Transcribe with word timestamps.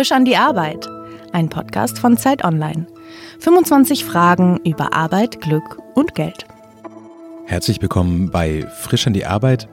Frisch 0.00 0.12
an 0.12 0.24
die 0.24 0.38
Arbeit, 0.38 0.88
ein 1.34 1.50
Podcast 1.50 1.98
von 1.98 2.16
Zeit 2.16 2.42
Online. 2.42 2.86
25 3.40 4.06
Fragen 4.06 4.58
über 4.64 4.94
Arbeit, 4.94 5.42
Glück 5.42 5.76
und 5.94 6.14
Geld. 6.14 6.46
Herzlich 7.44 7.82
willkommen 7.82 8.30
bei 8.30 8.66
Frisch 8.66 9.06
an 9.06 9.12
die 9.12 9.26
Arbeit. 9.26 9.68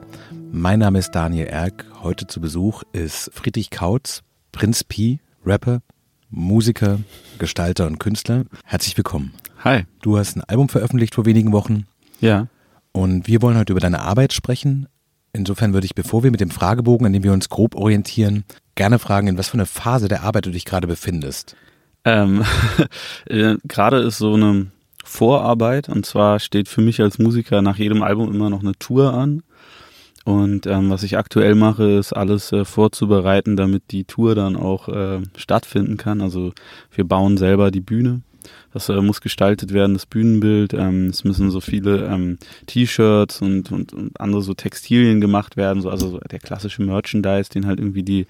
Mein 0.52 0.80
Name 0.80 0.98
ist 0.98 1.12
Daniel 1.12 1.46
Erck. 1.46 1.86
Heute 2.02 2.26
zu 2.26 2.42
Besuch 2.42 2.82
ist 2.92 3.30
Friedrich 3.32 3.70
Kautz, 3.70 4.20
Prinz 4.52 4.84
Pi, 4.84 5.20
Rapper, 5.46 5.80
Musiker, 6.28 6.98
Gestalter 7.38 7.86
und 7.86 7.98
Künstler. 7.98 8.44
Herzlich 8.66 8.98
willkommen. 8.98 9.32
Hi. 9.64 9.84
Du 10.02 10.18
hast 10.18 10.36
ein 10.36 10.44
Album 10.44 10.68
veröffentlicht 10.68 11.14
vor 11.14 11.24
wenigen 11.24 11.52
Wochen. 11.52 11.86
Ja. 12.20 12.48
Und 12.92 13.28
wir 13.28 13.40
wollen 13.40 13.56
heute 13.56 13.72
über 13.72 13.80
deine 13.80 14.00
Arbeit 14.00 14.34
sprechen. 14.34 14.88
Insofern 15.32 15.74
würde 15.74 15.84
ich, 15.84 15.94
bevor 15.94 16.22
wir 16.22 16.30
mit 16.30 16.40
dem 16.40 16.50
Fragebogen, 16.50 17.06
an 17.06 17.12
dem 17.12 17.22
wir 17.22 17.32
uns 17.32 17.48
grob 17.48 17.74
orientieren, 17.74 18.44
gerne 18.74 18.98
fragen, 18.98 19.28
in 19.28 19.38
was 19.38 19.48
für 19.48 19.54
eine 19.54 19.66
Phase 19.66 20.08
der 20.08 20.22
Arbeit 20.22 20.46
du 20.46 20.50
dich 20.50 20.64
gerade 20.64 20.86
befindest. 20.86 21.56
Ähm, 22.04 22.44
äh, 23.26 23.56
gerade 23.64 23.98
ist 23.98 24.18
so 24.18 24.34
eine 24.34 24.68
Vorarbeit 25.04 25.88
und 25.88 26.06
zwar 26.06 26.38
steht 26.38 26.68
für 26.68 26.80
mich 26.80 27.00
als 27.00 27.18
Musiker 27.18 27.62
nach 27.62 27.76
jedem 27.76 28.02
Album 28.02 28.32
immer 28.32 28.50
noch 28.50 28.60
eine 28.60 28.72
Tour 28.78 29.14
an. 29.14 29.42
Und 30.24 30.66
ähm, 30.66 30.90
was 30.90 31.04
ich 31.04 31.16
aktuell 31.16 31.54
mache, 31.54 31.84
ist 31.84 32.12
alles 32.12 32.52
äh, 32.52 32.66
vorzubereiten, 32.66 33.56
damit 33.56 33.84
die 33.90 34.04
Tour 34.04 34.34
dann 34.34 34.56
auch 34.56 34.88
äh, 34.88 35.22
stattfinden 35.36 35.96
kann. 35.96 36.20
Also 36.20 36.52
wir 36.92 37.04
bauen 37.04 37.38
selber 37.38 37.70
die 37.70 37.80
Bühne. 37.80 38.20
Das 38.72 38.88
äh, 38.88 39.00
muss 39.00 39.20
gestaltet 39.20 39.72
werden, 39.72 39.94
das 39.94 40.06
Bühnenbild. 40.06 40.74
Ähm, 40.74 41.06
es 41.06 41.24
müssen 41.24 41.50
so 41.50 41.60
viele 41.60 42.06
ähm, 42.06 42.38
T-Shirts 42.66 43.42
und, 43.42 43.72
und, 43.72 43.92
und 43.92 44.20
andere 44.20 44.42
so 44.42 44.54
Textilien 44.54 45.20
gemacht 45.20 45.56
werden. 45.56 45.82
So, 45.82 45.90
also 45.90 46.10
so 46.10 46.18
der 46.18 46.38
klassische 46.38 46.82
Merchandise, 46.82 47.50
den 47.50 47.66
halt 47.66 47.78
irgendwie 47.78 48.02
die, 48.02 48.26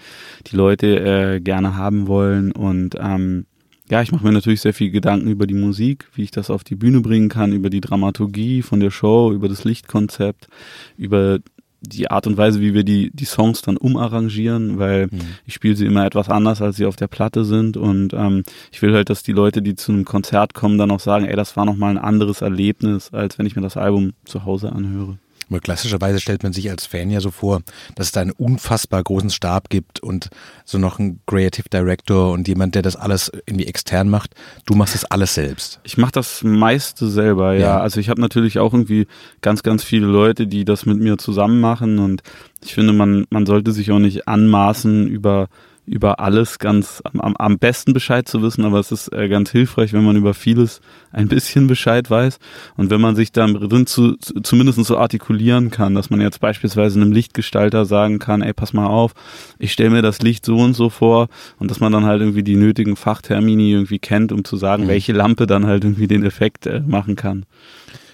die 0.47 0.57
Leute 0.57 1.01
äh, 1.01 1.41
gerne 1.41 1.77
haben 1.77 2.07
wollen. 2.07 2.53
Und 2.53 2.97
ähm, 3.01 3.47
ja, 3.91 4.03
ich 4.03 4.13
mache 4.13 4.25
mir 4.25 4.33
natürlich 4.33 4.61
sehr 4.61 4.75
viel 4.75 4.91
Gedanken 4.91 5.29
über 5.29 5.47
die 5.47 5.55
Musik, 5.55 6.09
wie 6.15 6.23
ich 6.23 6.31
das 6.31 6.51
auf 6.51 6.63
die 6.63 6.77
Bühne 6.77 7.01
bringen 7.01 7.29
kann, 7.29 7.53
über 7.53 7.71
die 7.71 7.81
Dramaturgie 7.81 8.63
von 8.63 8.81
der 8.81 8.91
Show, 8.91 9.33
über 9.33 9.49
das 9.49 9.65
Lichtkonzept, 9.65 10.49
über 10.97 11.39
die 11.81 12.11
Art 12.11 12.27
und 12.27 12.37
Weise, 12.37 12.61
wie 12.61 12.75
wir 12.75 12.85
die, 12.85 13.11
die 13.11 13.25
Songs 13.25 13.63
dann 13.63 13.77
umarrangieren, 13.77 14.79
weil 14.79 15.07
mhm. 15.07 15.21
ich 15.47 15.55
spiele 15.55 15.77
sie 15.77 15.87
immer 15.87 16.05
etwas 16.05 16.29
anders, 16.29 16.61
als 16.61 16.77
sie 16.77 16.87
auf 16.87 16.97
der 16.97 17.07
Platte 17.07 17.45
sind. 17.45 17.77
Und 17.77 18.13
ähm, 18.15 18.43
ich 18.73 18.83
will 18.83 18.95
halt, 18.95 19.11
dass 19.11 19.23
die 19.23 19.33
Leute, 19.33 19.63
die 19.63 19.77
zu 19.77 19.93
einem 19.93 20.05
Konzert 20.05 20.55
kommen, 20.55 20.79
dann 20.79 20.91
auch 20.91 21.01
sagen, 21.01 21.27
ey, 21.27 21.37
das 21.37 21.57
war 21.57 21.65
nochmal 21.65 21.91
ein 21.91 22.03
anderes 22.03 22.41
Erlebnis, 22.41 23.13
als 23.13 23.39
wenn 23.39 23.47
ich 23.47 23.55
mir 23.55 23.63
das 23.63 23.77
Album 23.77 24.13
zu 24.25 24.45
Hause 24.45 24.73
anhöre. 24.73 25.19
Aber 25.51 25.61
klassischerweise 25.61 26.21
stellt 26.21 26.43
man 26.43 26.53
sich 26.53 26.71
als 26.71 26.87
Fan 26.87 27.11
ja 27.11 27.21
so 27.21 27.31
vor, 27.31 27.63
dass 27.95 28.07
es 28.07 28.13
da 28.13 28.21
einen 28.21 28.33
unfassbar 28.33 29.03
großen 29.03 29.31
Stab 29.31 29.71
gibt 29.71 30.01
und 30.01 30.31
so 30.65 30.79
noch 30.79 30.99
einen 30.99 31.21
Creative 31.27 31.69
Director 31.69 32.33
und 32.33 32.49
jemand, 32.49 32.75
der 32.75 32.83
das 32.83 32.97
alles 32.97 33.31
irgendwie 33.47 33.67
extern 33.67 34.09
macht. 34.09 34.35
Du 34.67 34.75
machst 34.75 34.95
das 34.95 35.05
alles 35.05 35.35
selbst. 35.35 35.81
Ich 35.85 35.97
mache 35.97 36.13
das 36.13 36.43
meiste 36.43 37.09
selber, 37.09 37.55
ja. 37.55 37.61
ja. 37.61 37.81
Also 37.81 38.01
ich 38.01 38.09
habe 38.09 38.21
natürlich 38.21 38.59
auch 38.59 38.73
irgendwie 38.73 39.07
ganz, 39.41 39.63
ganz 39.63 39.83
viele 39.83 40.07
Leute, 40.07 40.47
die 40.47 40.65
das 40.65 40.87
mit 40.87 40.99
mir 40.99 41.19
zusammen 41.19 41.61
machen 41.61 41.99
und 41.99 42.23
ich 42.65 42.75
finde, 42.75 42.93
man, 42.93 43.25
man 43.31 43.47
sollte 43.47 43.73
sich 43.73 43.91
auch 43.93 43.99
nicht 44.01 44.27
anmaßen, 44.27 45.07
über 45.07 45.49
über 45.89 46.21
alles 46.21 46.59
ganz 46.59 47.03
am, 47.05 47.37
am 47.37 47.59
besten 47.59 47.93
Bescheid 47.93 48.29
zu 48.29 48.43
wissen, 48.43 48.65
aber 48.65 48.79
es 48.79 48.93
ist 48.93 49.13
äh, 49.13 49.29
ganz 49.29 49.51
hilfreich, 49.51 49.93
wenn 49.93 50.05
man 50.05 50.17
über 50.17 50.35
vieles 50.35 50.81
ein 51.13 51.29
bisschen 51.29 51.67
Bescheid 51.67 52.11
weiß 52.11 52.39
und 52.77 52.91
wenn 52.91 53.01
man 53.01 53.17
sich 53.17 53.33
dann 53.33 53.55
drin 53.55 53.87
zu, 53.87 54.17
zumindest 54.17 54.85
so 54.85 54.99
artikulieren 54.99 55.71
kann, 55.71 55.95
dass 55.95 56.11
man 56.11 56.21
jetzt 56.21 56.41
beispielsweise 56.41 57.01
einem 57.01 57.13
Lichtgestalter 57.13 57.85
sagen 57.85 58.19
kann, 58.19 58.43
ey, 58.43 58.53
pass 58.53 58.73
mal 58.73 58.87
auf, 58.87 59.15
ich 59.59 59.73
stelle 59.73 59.91
mir 59.91 60.03
das 60.03 60.21
Licht 60.21 60.45
so 60.45 60.57
und 60.57 60.75
so 60.75 60.91
vor 60.91 61.29
und 61.59 61.71
dass 61.71 61.81
man 61.81 61.93
dann 61.93 62.05
halt 62.05 62.21
irgendwie 62.21 62.43
die 62.43 62.57
nötigen 62.57 62.97
Fachtermini 62.97 63.73
irgendwie 63.73 63.99
kennt, 63.99 64.33
um 64.33 64.45
zu 64.45 64.57
sagen, 64.57 64.85
mhm. 64.85 64.89
welche 64.89 65.13
Lampe 65.13 65.47
dann 65.47 65.67
halt 65.67 65.85
irgendwie 65.85 66.07
den 66.07 66.25
Effekt 66.25 66.67
äh, 66.67 66.81
machen 66.87 67.17
kann. 67.17 67.47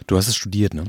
Du 0.07 0.17
hast 0.17 0.29
es 0.29 0.37
studiert, 0.37 0.75
ne? 0.75 0.84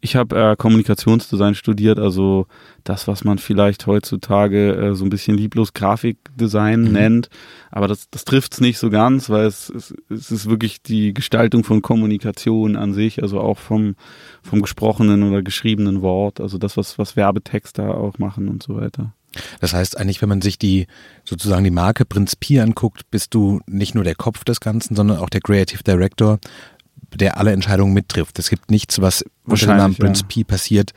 Ich 0.00 0.16
habe 0.16 0.52
äh, 0.52 0.56
Kommunikationsdesign 0.56 1.54
studiert, 1.54 1.98
also 1.98 2.46
das, 2.84 3.08
was 3.08 3.24
man 3.24 3.38
vielleicht 3.38 3.86
heutzutage 3.86 4.72
äh, 4.74 4.94
so 4.94 5.04
ein 5.04 5.10
bisschen 5.10 5.36
lieblos 5.36 5.74
Grafikdesign 5.74 6.82
mhm. 6.82 6.92
nennt. 6.92 7.28
Aber 7.70 7.88
das, 7.88 8.08
das 8.10 8.24
trifft 8.24 8.54
es 8.54 8.60
nicht 8.60 8.78
so 8.78 8.90
ganz, 8.90 9.28
weil 9.30 9.46
es, 9.46 9.70
es, 9.70 9.94
es 10.08 10.30
ist 10.30 10.48
wirklich 10.48 10.82
die 10.82 11.12
Gestaltung 11.12 11.64
von 11.64 11.82
Kommunikation 11.82 12.76
an 12.76 12.94
sich, 12.94 13.22
also 13.22 13.40
auch 13.40 13.58
vom, 13.58 13.96
vom 14.42 14.62
gesprochenen 14.62 15.22
oder 15.22 15.42
geschriebenen 15.42 16.02
Wort, 16.02 16.40
also 16.40 16.58
das, 16.58 16.76
was, 16.76 16.98
was 16.98 17.16
Werbetexter 17.16 17.96
auch 17.96 18.18
machen 18.18 18.48
und 18.48 18.62
so 18.62 18.76
weiter. 18.76 19.12
Das 19.60 19.74
heißt 19.74 19.98
eigentlich, 19.98 20.22
wenn 20.22 20.28
man 20.28 20.42
sich 20.42 20.58
die 20.58 20.86
sozusagen 21.24 21.64
die 21.64 21.70
Marke 21.70 22.04
Prinz 22.04 22.36
Pi 22.36 22.60
anguckt, 22.60 23.10
bist 23.10 23.34
du 23.34 23.60
nicht 23.66 23.94
nur 23.94 24.04
der 24.04 24.14
Kopf 24.14 24.44
des 24.44 24.60
Ganzen, 24.60 24.96
sondern 24.96 25.18
auch 25.18 25.28
der 25.28 25.40
Creative 25.40 25.82
Director 25.82 26.38
der 27.16 27.38
alle 27.38 27.52
Entscheidungen 27.52 27.92
mittrifft. 27.92 28.38
Es 28.38 28.50
gibt 28.50 28.70
nichts, 28.70 29.00
was 29.00 29.24
unter 29.44 29.66
dem 29.66 29.76
Namen 29.76 29.94
Prince 29.94 30.22
ja. 30.22 30.26
P 30.28 30.44
passiert, 30.44 30.92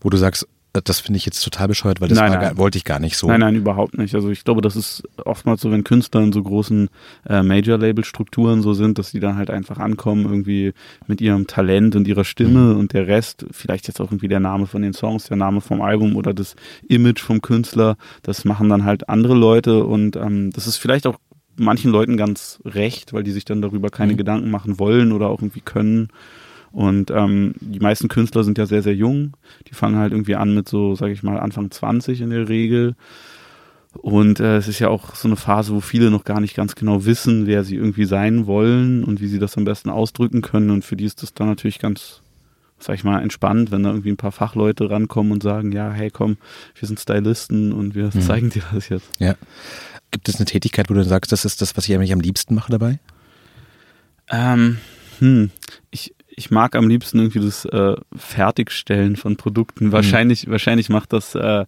wo 0.00 0.10
du 0.10 0.16
sagst, 0.16 0.46
das 0.72 1.00
finde 1.00 1.16
ich 1.16 1.26
jetzt 1.26 1.42
total 1.42 1.68
bescheuert, 1.68 2.00
weil 2.00 2.08
das 2.08 2.18
nein, 2.18 2.32
nein. 2.32 2.56
wollte 2.56 2.78
ich 2.78 2.84
gar 2.84 3.00
nicht 3.00 3.16
so. 3.16 3.26
Nein, 3.28 3.40
nein, 3.40 3.54
überhaupt 3.56 3.96
nicht. 3.96 4.14
Also 4.14 4.30
ich 4.30 4.44
glaube, 4.44 4.60
das 4.60 4.76
ist 4.76 5.02
oftmals 5.24 5.60
so, 5.60 5.70
wenn 5.70 5.84
Künstler 5.84 6.20
in 6.20 6.32
so 6.32 6.42
großen 6.42 6.88
äh, 7.28 7.42
Major-Label-Strukturen 7.42 8.62
so 8.62 8.74
sind, 8.74 8.98
dass 8.98 9.10
die 9.10 9.20
dann 9.20 9.36
halt 9.36 9.50
einfach 9.50 9.78
ankommen, 9.78 10.24
irgendwie 10.24 10.72
mit 11.06 11.20
ihrem 11.20 11.46
Talent 11.46 11.96
und 11.96 12.06
ihrer 12.06 12.24
Stimme 12.24 12.74
mhm. 12.74 12.80
und 12.80 12.92
der 12.92 13.06
Rest, 13.06 13.46
vielleicht 13.50 13.88
jetzt 13.88 14.00
auch 14.00 14.06
irgendwie 14.06 14.28
der 14.28 14.40
Name 14.40 14.66
von 14.66 14.82
den 14.82 14.92
Songs, 14.92 15.24
der 15.24 15.36
Name 15.36 15.60
vom 15.60 15.80
Album 15.80 16.16
oder 16.16 16.34
das 16.34 16.54
Image 16.86 17.20
vom 17.20 17.40
Künstler, 17.40 17.96
das 18.22 18.44
machen 18.44 18.68
dann 18.68 18.84
halt 18.84 19.08
andere 19.08 19.34
Leute 19.34 19.84
und 19.84 20.16
ähm, 20.16 20.50
das 20.50 20.66
ist 20.66 20.76
vielleicht 20.76 21.06
auch 21.06 21.16
manchen 21.58 21.90
Leuten 21.90 22.16
ganz 22.16 22.60
recht, 22.64 23.12
weil 23.12 23.22
die 23.22 23.32
sich 23.32 23.44
dann 23.44 23.62
darüber 23.62 23.90
keine 23.90 24.12
mhm. 24.12 24.18
Gedanken 24.18 24.50
machen 24.50 24.78
wollen 24.78 25.12
oder 25.12 25.28
auch 25.28 25.40
irgendwie 25.40 25.60
können. 25.60 26.08
Und 26.70 27.10
ähm, 27.10 27.54
die 27.60 27.80
meisten 27.80 28.08
Künstler 28.08 28.44
sind 28.44 28.58
ja 28.58 28.66
sehr, 28.66 28.82
sehr 28.82 28.94
jung. 28.94 29.32
Die 29.68 29.74
fangen 29.74 29.96
halt 29.96 30.12
irgendwie 30.12 30.36
an 30.36 30.54
mit 30.54 30.68
so, 30.68 30.94
sag 30.94 31.10
ich 31.10 31.22
mal, 31.22 31.38
Anfang 31.38 31.70
20 31.70 32.20
in 32.20 32.30
der 32.30 32.48
Regel. 32.48 32.94
Und 33.94 34.38
äh, 34.38 34.58
es 34.58 34.68
ist 34.68 34.78
ja 34.78 34.88
auch 34.88 35.14
so 35.14 35.28
eine 35.28 35.36
Phase, 35.36 35.74
wo 35.74 35.80
viele 35.80 36.10
noch 36.10 36.24
gar 36.24 36.40
nicht 36.40 36.54
ganz 36.54 36.74
genau 36.74 37.04
wissen, 37.04 37.46
wer 37.46 37.64
sie 37.64 37.76
irgendwie 37.76 38.04
sein 38.04 38.46
wollen 38.46 39.02
und 39.02 39.20
wie 39.20 39.28
sie 39.28 39.38
das 39.38 39.56
am 39.56 39.64
besten 39.64 39.90
ausdrücken 39.90 40.42
können. 40.42 40.70
Und 40.70 40.84
für 40.84 40.96
die 40.96 41.04
ist 41.04 41.22
das 41.22 41.32
dann 41.32 41.48
natürlich 41.48 41.78
ganz, 41.78 42.20
sag 42.78 42.96
ich 42.96 43.04
mal, 43.04 43.22
entspannt, 43.22 43.70
wenn 43.70 43.82
da 43.82 43.90
irgendwie 43.90 44.10
ein 44.10 44.18
paar 44.18 44.32
Fachleute 44.32 44.90
rankommen 44.90 45.32
und 45.32 45.42
sagen, 45.42 45.72
ja, 45.72 45.90
hey 45.90 46.10
komm, 46.10 46.36
wir 46.78 46.86
sind 46.86 47.00
Stylisten 47.00 47.72
und 47.72 47.94
wir 47.94 48.10
mhm. 48.12 48.20
zeigen 48.20 48.50
dir 48.50 48.62
das 48.72 48.90
jetzt. 48.90 49.10
Ja. 49.18 49.34
Gibt 50.10 50.28
es 50.28 50.36
eine 50.36 50.46
Tätigkeit, 50.46 50.88
wo 50.90 50.94
du 50.94 51.04
sagst, 51.04 51.32
das 51.32 51.44
ist 51.44 51.60
das, 51.60 51.76
was 51.76 51.88
ich 51.88 51.94
eigentlich 51.94 52.12
am 52.12 52.20
liebsten 52.20 52.54
mache 52.54 52.72
dabei? 52.72 52.98
Ähm, 54.30 54.78
hm, 55.18 55.50
ich, 55.90 56.14
ich 56.38 56.52
mag 56.52 56.76
am 56.76 56.88
liebsten 56.88 57.18
irgendwie 57.18 57.40
das 57.40 57.64
äh, 57.64 57.96
Fertigstellen 58.16 59.16
von 59.16 59.36
Produkten. 59.36 59.86
Mhm. 59.86 59.92
Wahrscheinlich, 59.92 60.46
mhm. 60.46 60.52
wahrscheinlich 60.52 60.88
macht 60.88 61.12
das, 61.12 61.34
äh, 61.34 61.62
äh, 61.62 61.66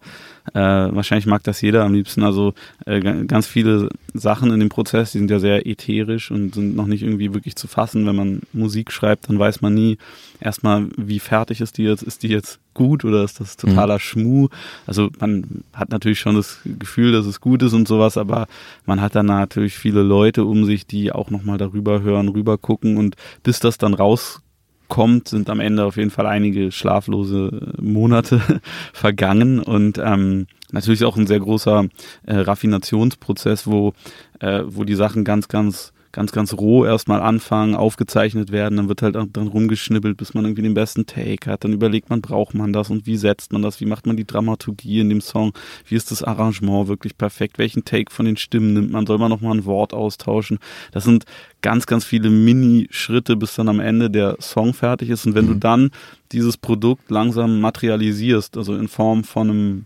wahrscheinlich 0.53 1.25
mag 1.25 1.43
das 1.43 1.59
jeder 1.59 1.83
am 1.83 1.93
liebsten. 1.93 2.23
Also 2.23 2.53
äh, 2.85 3.01
ganz 3.25 3.47
viele 3.47 3.89
Sachen 4.13 4.49
in 4.49 4.61
dem 4.61 4.69
Prozess, 4.69 5.11
die 5.11 5.17
sind 5.17 5.29
ja 5.29 5.39
sehr 5.39 5.67
ätherisch 5.67 6.31
und 6.31 6.55
sind 6.55 6.73
noch 6.77 6.87
nicht 6.87 7.03
irgendwie 7.03 7.33
wirklich 7.33 7.57
zu 7.57 7.67
fassen. 7.67 8.07
Wenn 8.07 8.15
man 8.15 8.41
Musik 8.53 8.93
schreibt, 8.93 9.27
dann 9.27 9.37
weiß 9.37 9.59
man 9.59 9.73
nie 9.73 9.97
erstmal, 10.39 10.87
wie 10.95 11.19
fertig 11.19 11.59
ist 11.59 11.77
die 11.77 11.83
jetzt. 11.83 12.03
Ist 12.03 12.23
die 12.23 12.29
jetzt 12.29 12.59
gut 12.73 13.03
oder 13.03 13.25
ist 13.25 13.41
das 13.41 13.57
totaler 13.57 13.95
mhm. 13.95 13.99
Schmuh? 13.99 14.47
Also 14.87 15.09
man 15.19 15.65
hat 15.73 15.89
natürlich 15.89 16.21
schon 16.21 16.35
das 16.35 16.59
Gefühl, 16.63 17.11
dass 17.11 17.25
es 17.25 17.41
gut 17.41 17.61
ist 17.61 17.73
und 17.73 17.89
sowas, 17.89 18.15
aber 18.15 18.47
man 18.85 19.01
hat 19.01 19.15
dann 19.15 19.25
natürlich 19.25 19.75
viele 19.75 20.01
Leute 20.01 20.45
um 20.45 20.63
sich, 20.63 20.87
die 20.87 21.11
auch 21.11 21.29
nochmal 21.29 21.57
darüber 21.57 22.01
hören, 22.01 22.29
rüber 22.29 22.57
gucken 22.57 22.95
und 22.95 23.17
bis 23.43 23.59
das 23.59 23.77
dann 23.77 23.93
rauskommt, 23.93 24.45
kommt, 24.91 25.29
sind 25.29 25.49
am 25.49 25.61
Ende 25.61 25.85
auf 25.85 25.95
jeden 25.95 26.11
Fall 26.11 26.27
einige 26.27 26.69
schlaflose 26.69 27.73
Monate 27.81 28.41
vergangen. 28.93 29.61
Und 29.61 29.97
ähm, 29.97 30.47
natürlich 30.71 31.05
auch 31.05 31.15
ein 31.15 31.27
sehr 31.27 31.39
großer 31.39 31.85
äh, 32.25 32.35
Raffinationsprozess, 32.35 33.67
wo, 33.67 33.93
äh, 34.41 34.63
wo 34.65 34.83
die 34.83 34.95
Sachen 34.95 35.23
ganz, 35.23 35.47
ganz 35.47 35.93
ganz, 36.11 36.31
ganz 36.31 36.53
roh 36.53 36.85
erstmal 36.85 37.21
anfangen, 37.21 37.75
aufgezeichnet 37.75 38.51
werden, 38.51 38.77
dann 38.77 38.89
wird 38.89 39.01
halt 39.01 39.15
dann 39.15 39.47
rumgeschnibbelt, 39.47 40.17
bis 40.17 40.33
man 40.33 40.45
irgendwie 40.45 40.63
den 40.63 40.73
besten 40.73 41.05
Take 41.05 41.49
hat, 41.49 41.63
dann 41.63 41.73
überlegt 41.73 42.09
man, 42.09 42.21
braucht 42.21 42.53
man 42.53 42.73
das 42.73 42.89
und 42.89 43.05
wie 43.05 43.17
setzt 43.17 43.53
man 43.53 43.61
das, 43.61 43.79
wie 43.79 43.85
macht 43.85 44.05
man 44.05 44.17
die 44.17 44.25
Dramaturgie 44.25 44.99
in 44.99 45.09
dem 45.09 45.21
Song, 45.21 45.53
wie 45.85 45.95
ist 45.95 46.11
das 46.11 46.23
Arrangement 46.23 46.87
wirklich 46.87 47.17
perfekt, 47.17 47.57
welchen 47.57 47.85
Take 47.85 48.11
von 48.13 48.25
den 48.25 48.37
Stimmen 48.37 48.73
nimmt 48.73 48.91
man, 48.91 49.05
soll 49.05 49.17
man 49.17 49.29
nochmal 49.29 49.55
ein 49.55 49.65
Wort 49.65 49.93
austauschen, 49.93 50.59
das 50.91 51.03
sind 51.03 51.25
ganz, 51.61 51.85
ganz 51.85 52.05
viele 52.05 52.29
Mini-Schritte, 52.29 53.35
bis 53.35 53.55
dann 53.55 53.69
am 53.69 53.79
Ende 53.79 54.09
der 54.09 54.37
Song 54.39 54.73
fertig 54.73 55.09
ist. 55.09 55.25
Und 55.25 55.35
wenn 55.35 55.45
mhm. 55.45 55.49
du 55.49 55.55
dann 55.55 55.91
dieses 56.31 56.57
Produkt 56.57 57.09
langsam 57.09 57.61
materialisierst, 57.61 58.57
also 58.57 58.75
in 58.75 58.87
Form 58.87 59.23
von 59.23 59.49
einem 59.49 59.85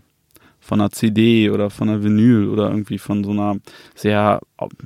von 0.66 0.80
einer 0.80 0.90
CD 0.90 1.50
oder 1.50 1.70
von 1.70 1.88
einer 1.88 2.02
Vinyl 2.02 2.48
oder 2.48 2.70
irgendwie 2.70 2.98
von 2.98 3.22
so 3.22 3.30
einer 3.30 3.56
sehr, 3.94 4.40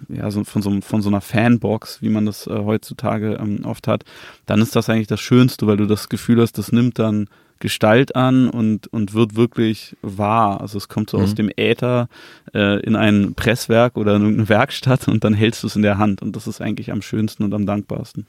ja, 0.09 0.31
so, 0.31 0.45
von, 0.45 0.63
so, 0.63 0.81
von 0.83 1.01
so 1.01 1.09
einer 1.09 1.23
Fanbox, 1.23 2.03
wie 2.03 2.11
man 2.11 2.27
das 2.27 2.47
äh, 2.47 2.51
heutzutage 2.51 3.39
ähm, 3.41 3.65
oft 3.65 3.89
hat, 3.89 4.05
dann 4.47 4.61
ist 4.61 4.77
das 4.77 4.91
eigentlich 4.91 5.07
das 5.07 5.21
Schönste, 5.21 5.67
weil 5.67 5.79
du 5.79 5.87
das 5.87 6.09
Gefühl 6.09 6.41
hast, 6.41 6.59
das 6.59 6.71
nimmt 6.71 6.99
dann 6.99 7.29
Gestalt 7.61 8.17
an 8.17 8.49
und, 8.49 8.89
und 8.89 9.15
wird 9.15 9.37
wirklich 9.37 9.97
wahr. 10.03 10.61
Also 10.61 10.79
es 10.79 10.89
kommt 10.89 11.11
so 11.11 11.19
mhm. 11.19 11.25
aus 11.25 11.35
dem 11.35 11.51
Äther 11.57 12.09
äh, 12.55 12.81
in 12.81 12.97
ein 12.97 13.35
Presswerk 13.35 13.97
oder 13.97 14.17
in 14.17 14.23
irgendeine 14.23 14.49
Werkstatt 14.49 15.07
und 15.09 15.23
dann 15.25 15.35
hältst 15.35 15.63
du 15.63 15.67
es 15.67 15.77
in 15.77 15.83
der 15.83 15.99
Hand. 15.99 16.23
Und 16.23 16.35
das 16.35 16.47
ist 16.47 16.61
eigentlich 16.61 16.91
am 16.91 17.03
schönsten 17.03 17.45
und 17.45 17.55
am 17.55 17.67
dankbarsten. 17.67 18.27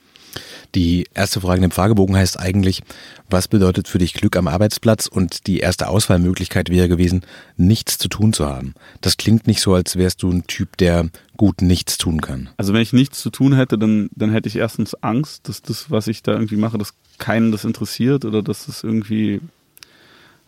Die 0.74 1.06
erste 1.14 1.40
Frage 1.40 1.56
in 1.56 1.62
dem 1.62 1.70
Fragebogen 1.70 2.16
heißt 2.16 2.38
eigentlich, 2.38 2.82
was 3.28 3.48
bedeutet 3.48 3.88
für 3.88 3.98
dich 3.98 4.14
Glück 4.14 4.36
am 4.36 4.48
Arbeitsplatz? 4.48 5.06
Und 5.06 5.46
die 5.46 5.60
erste 5.60 5.88
Auswahlmöglichkeit 5.88 6.70
wäre 6.70 6.88
gewesen, 6.88 7.22
nichts 7.56 7.98
zu 7.98 8.08
tun 8.08 8.32
zu 8.32 8.46
haben. 8.46 8.74
Das 9.00 9.16
klingt 9.16 9.46
nicht 9.46 9.60
so, 9.60 9.74
als 9.74 9.96
wärst 9.96 10.22
du 10.22 10.30
ein 10.30 10.46
Typ, 10.46 10.76
der 10.76 11.08
gut 11.42 11.60
nichts 11.60 11.98
tun 11.98 12.20
kann. 12.20 12.50
Also 12.56 12.72
wenn 12.72 12.82
ich 12.82 12.92
nichts 12.92 13.20
zu 13.20 13.28
tun 13.28 13.52
hätte, 13.52 13.76
dann, 13.76 14.10
dann 14.14 14.30
hätte 14.30 14.48
ich 14.48 14.54
erstens 14.54 14.94
Angst, 15.02 15.48
dass 15.48 15.60
das, 15.60 15.90
was 15.90 16.06
ich 16.06 16.22
da 16.22 16.30
irgendwie 16.30 16.54
mache, 16.54 16.78
dass 16.78 16.94
keinen 17.18 17.50
das 17.50 17.64
interessiert 17.64 18.24
oder 18.24 18.44
dass 18.44 18.66
das 18.66 18.84
irgendwie, 18.84 19.40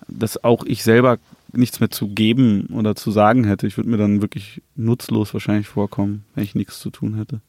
dass 0.06 0.44
auch 0.44 0.62
ich 0.64 0.84
selber 0.84 1.18
nichts 1.52 1.80
mehr 1.80 1.90
zu 1.90 2.06
geben 2.06 2.66
oder 2.66 2.94
zu 2.94 3.10
sagen 3.10 3.42
hätte. 3.42 3.66
Ich 3.66 3.76
würde 3.76 3.90
mir 3.90 3.96
dann 3.96 4.22
wirklich 4.22 4.62
nutzlos 4.76 5.34
wahrscheinlich 5.34 5.66
vorkommen, 5.66 6.22
wenn 6.36 6.44
ich 6.44 6.54
nichts 6.54 6.78
zu 6.78 6.90
tun 6.90 7.16
hätte. 7.16 7.40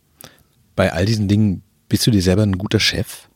Bei 0.75 0.91
all 0.91 1.06
diesen 1.06 1.27
Dingen 1.27 1.62
bist 1.88 2.07
du 2.07 2.09
dir 2.09 2.24
selber 2.24 2.41
ein 2.41 2.57
guter 2.57 2.80
Chef? 2.80 3.27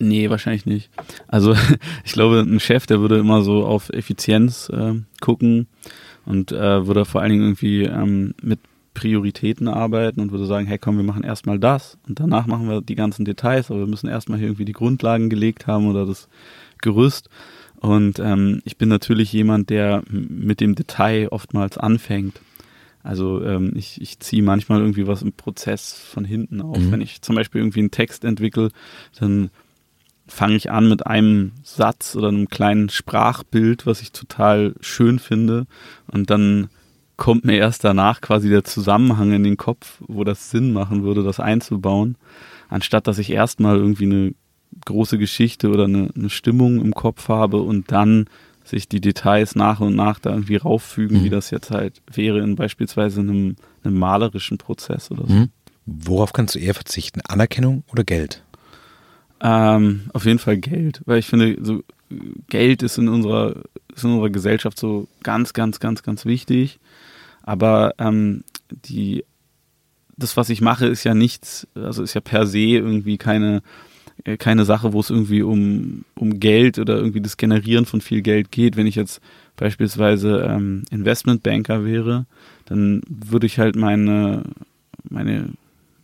Nee, 0.00 0.30
wahrscheinlich 0.30 0.66
nicht. 0.66 0.90
Also 1.28 1.54
ich 2.04 2.12
glaube, 2.12 2.40
ein 2.40 2.58
Chef, 2.58 2.86
der 2.86 3.00
würde 3.00 3.18
immer 3.18 3.42
so 3.42 3.64
auf 3.64 3.90
Effizienz 3.90 4.70
äh, 4.70 4.94
gucken 5.20 5.68
und 6.24 6.52
äh, 6.52 6.86
würde 6.86 7.04
vor 7.04 7.20
allen 7.20 7.30
Dingen 7.30 7.42
irgendwie 7.42 7.82
ähm, 7.84 8.34
mit 8.42 8.60
Prioritäten 8.94 9.68
arbeiten 9.68 10.20
und 10.20 10.32
würde 10.32 10.46
sagen, 10.46 10.66
hey 10.66 10.78
komm, 10.78 10.96
wir 10.96 11.04
machen 11.04 11.22
erstmal 11.22 11.58
das 11.58 11.98
und 12.08 12.18
danach 12.18 12.46
machen 12.46 12.68
wir 12.68 12.80
die 12.80 12.96
ganzen 12.96 13.24
Details, 13.24 13.70
aber 13.70 13.80
wir 13.80 13.86
müssen 13.86 14.08
erstmal 14.08 14.38
hier 14.38 14.48
irgendwie 14.48 14.64
die 14.64 14.72
Grundlagen 14.72 15.30
gelegt 15.30 15.66
haben 15.66 15.86
oder 15.86 16.06
das 16.06 16.28
Gerüst. 16.80 17.28
Und 17.76 18.18
ähm, 18.18 18.60
ich 18.64 18.78
bin 18.78 18.88
natürlich 18.88 19.32
jemand, 19.32 19.70
der 19.70 20.02
mit 20.08 20.60
dem 20.60 20.74
Detail 20.74 21.28
oftmals 21.30 21.78
anfängt. 21.78 22.40
Also 23.02 23.42
ähm, 23.42 23.72
ich, 23.74 24.00
ich 24.00 24.20
ziehe 24.20 24.42
manchmal 24.42 24.80
irgendwie 24.80 25.06
was 25.06 25.22
im 25.22 25.32
Prozess 25.32 25.92
von 25.94 26.24
hinten 26.24 26.60
auf. 26.60 26.78
Mhm. 26.78 26.92
Wenn 26.92 27.00
ich 27.00 27.22
zum 27.22 27.36
Beispiel 27.36 27.60
irgendwie 27.60 27.80
einen 27.80 27.90
Text 27.90 28.24
entwickle, 28.24 28.70
dann 29.18 29.50
fange 30.30 30.56
ich 30.56 30.70
an 30.70 30.88
mit 30.88 31.06
einem 31.06 31.52
Satz 31.62 32.16
oder 32.16 32.28
einem 32.28 32.48
kleinen 32.48 32.88
Sprachbild, 32.88 33.86
was 33.86 34.00
ich 34.00 34.12
total 34.12 34.74
schön 34.80 35.18
finde. 35.18 35.66
Und 36.06 36.30
dann 36.30 36.70
kommt 37.16 37.44
mir 37.44 37.58
erst 37.58 37.84
danach 37.84 38.20
quasi 38.20 38.48
der 38.48 38.64
Zusammenhang 38.64 39.32
in 39.32 39.42
den 39.42 39.56
Kopf, 39.56 40.00
wo 40.06 40.24
das 40.24 40.50
Sinn 40.50 40.72
machen 40.72 41.02
würde, 41.02 41.22
das 41.22 41.40
einzubauen, 41.40 42.16
anstatt 42.68 43.06
dass 43.06 43.18
ich 43.18 43.30
erstmal 43.30 43.76
irgendwie 43.76 44.06
eine 44.06 44.34
große 44.86 45.18
Geschichte 45.18 45.68
oder 45.68 45.84
eine, 45.84 46.10
eine, 46.14 46.30
Stimmung 46.30 46.80
im 46.80 46.94
Kopf 46.94 47.28
habe 47.28 47.60
und 47.60 47.90
dann 47.92 48.26
sich 48.64 48.88
die 48.88 49.00
Details 49.00 49.56
nach 49.56 49.80
und 49.80 49.96
nach 49.96 50.20
da 50.20 50.30
irgendwie 50.30 50.56
rauffügen, 50.56 51.20
mhm. 51.20 51.24
wie 51.24 51.30
das 51.30 51.50
jetzt 51.50 51.70
halt 51.70 52.00
wäre 52.10 52.38
in 52.40 52.54
beispielsweise 52.54 53.20
einem, 53.20 53.56
einem 53.82 53.98
malerischen 53.98 54.58
Prozess 54.58 55.10
oder 55.10 55.26
so. 55.26 55.34
Mhm. 55.34 55.48
Worauf 55.86 56.32
kannst 56.32 56.54
du 56.54 56.60
eher 56.60 56.74
verzichten? 56.74 57.20
Anerkennung 57.22 57.82
oder 57.90 58.04
Geld? 58.04 58.44
Ähm, 59.42 60.02
auf 60.12 60.26
jeden 60.26 60.38
Fall 60.38 60.58
Geld, 60.58 61.00
weil 61.06 61.18
ich 61.18 61.26
finde, 61.26 61.56
so 61.62 61.82
Geld 62.48 62.82
ist 62.82 62.98
in 62.98 63.08
unserer, 63.08 63.56
ist 63.94 64.04
in 64.04 64.10
unserer 64.10 64.30
Gesellschaft 64.30 64.78
so 64.78 65.08
ganz, 65.22 65.52
ganz, 65.52 65.80
ganz, 65.80 66.02
ganz 66.02 66.24
wichtig. 66.26 66.78
Aber 67.42 67.94
ähm, 67.98 68.44
die, 68.70 69.24
das, 70.16 70.36
was 70.36 70.50
ich 70.50 70.60
mache, 70.60 70.86
ist 70.86 71.04
ja 71.04 71.14
nichts, 71.14 71.66
also 71.74 72.02
ist 72.02 72.14
ja 72.14 72.20
per 72.20 72.46
se 72.46 72.58
irgendwie 72.58 73.16
keine, 73.16 73.62
äh, 74.24 74.36
keine 74.36 74.64
Sache, 74.64 74.92
wo 74.92 75.00
es 75.00 75.10
irgendwie 75.10 75.42
um, 75.42 76.04
um 76.14 76.38
Geld 76.40 76.78
oder 76.78 76.96
irgendwie 76.96 77.20
das 77.20 77.36
Generieren 77.36 77.86
von 77.86 78.00
viel 78.00 78.22
Geld 78.22 78.50
geht. 78.50 78.76
Wenn 78.76 78.86
ich 78.86 78.96
jetzt 78.96 79.20
beispielsweise 79.56 80.46
ähm, 80.48 80.82
Investmentbanker 80.90 81.84
wäre, 81.84 82.26
dann 82.66 83.02
würde 83.08 83.46
ich 83.46 83.58
halt 83.58 83.76
meine, 83.76 84.42
meine, 85.08 85.50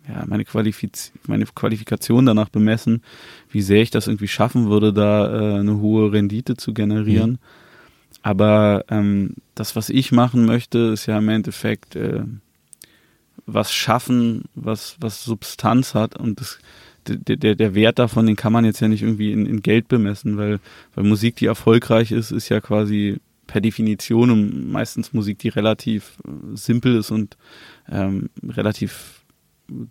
ja, 0.09 0.25
meine, 0.27 0.45
Qualifiz 0.45 1.13
meine 1.27 1.47
Qualifikation 1.47 2.27
danach 2.27 2.49
bemessen, 2.49 3.03
wie 3.51 3.63
sehr 3.63 3.83
ich 3.83 3.91
das 3.91 4.07
irgendwie 4.07 4.29
schaffen 4.29 4.69
würde, 4.69 4.93
da 4.93 5.57
äh, 5.57 5.61
eine 5.61 5.79
hohe 5.79 6.13
Rendite 6.13 6.57
zu 6.57 6.73
generieren. 6.75 7.33
Mhm. 7.33 7.39
Aber 8.23 8.85
ähm, 8.89 9.35
das, 9.55 9.77
was 9.77 9.91
ich 9.91 10.13
machen 10.13 10.47
möchte, 10.47 10.79
ist 10.79 11.07
ja 11.07 11.19
im 11.19 11.29
Endeffekt 11.29 11.97
äh, 11.97 12.23
was 13.47 13.73
schaffen, 13.73 14.45
was, 14.55 14.97
was 15.01 15.23
Substanz 15.23 15.95
hat 15.95 16.17
und 16.17 16.41
das, 16.41 16.59
der, 17.07 17.37
der, 17.37 17.55
der 17.55 17.75
Wert 17.75 17.99
davon, 17.99 18.27
den 18.27 18.37
kann 18.37 18.53
man 18.53 18.65
jetzt 18.65 18.81
ja 18.81 18.89
nicht 18.89 19.03
irgendwie 19.03 19.33
in, 19.33 19.47
in 19.47 19.63
Geld 19.63 19.89
bemessen, 19.89 20.37
weil, 20.37 20.59
weil 20.95 21.05
Musik, 21.05 21.37
die 21.37 21.47
erfolgreich 21.47 22.11
ist, 22.11 22.33
ist 22.33 22.49
ja 22.49 22.61
quasi 22.61 23.19
per 23.47 23.61
Definition 23.61 24.71
meistens 24.73 25.13
Musik, 25.13 25.39
die 25.39 25.49
relativ 25.49 26.19
äh, 26.27 26.57
simpel 26.57 26.97
ist 26.97 27.11
und 27.11 27.37
ähm, 27.89 28.29
relativ 28.43 29.23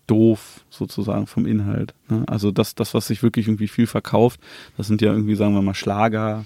doof 0.08 0.66
sozusagen 0.70 1.28
vom 1.28 1.46
Inhalt. 1.46 1.94
Ne? 2.10 2.24
Also 2.28 2.52
das, 2.52 2.76
das, 2.76 2.94
was 2.94 3.08
sich 3.08 3.24
wirklich 3.24 3.48
irgendwie 3.48 3.68
viel 3.68 3.88
verkauft, 3.88 4.40
das 4.78 4.88
sind 4.88 5.02
ja 5.02 5.12
irgendwie, 5.12 5.36
sagen 5.36 5.54
wir 5.54 5.62
mal, 5.62 5.76
Schlager, 5.76 6.46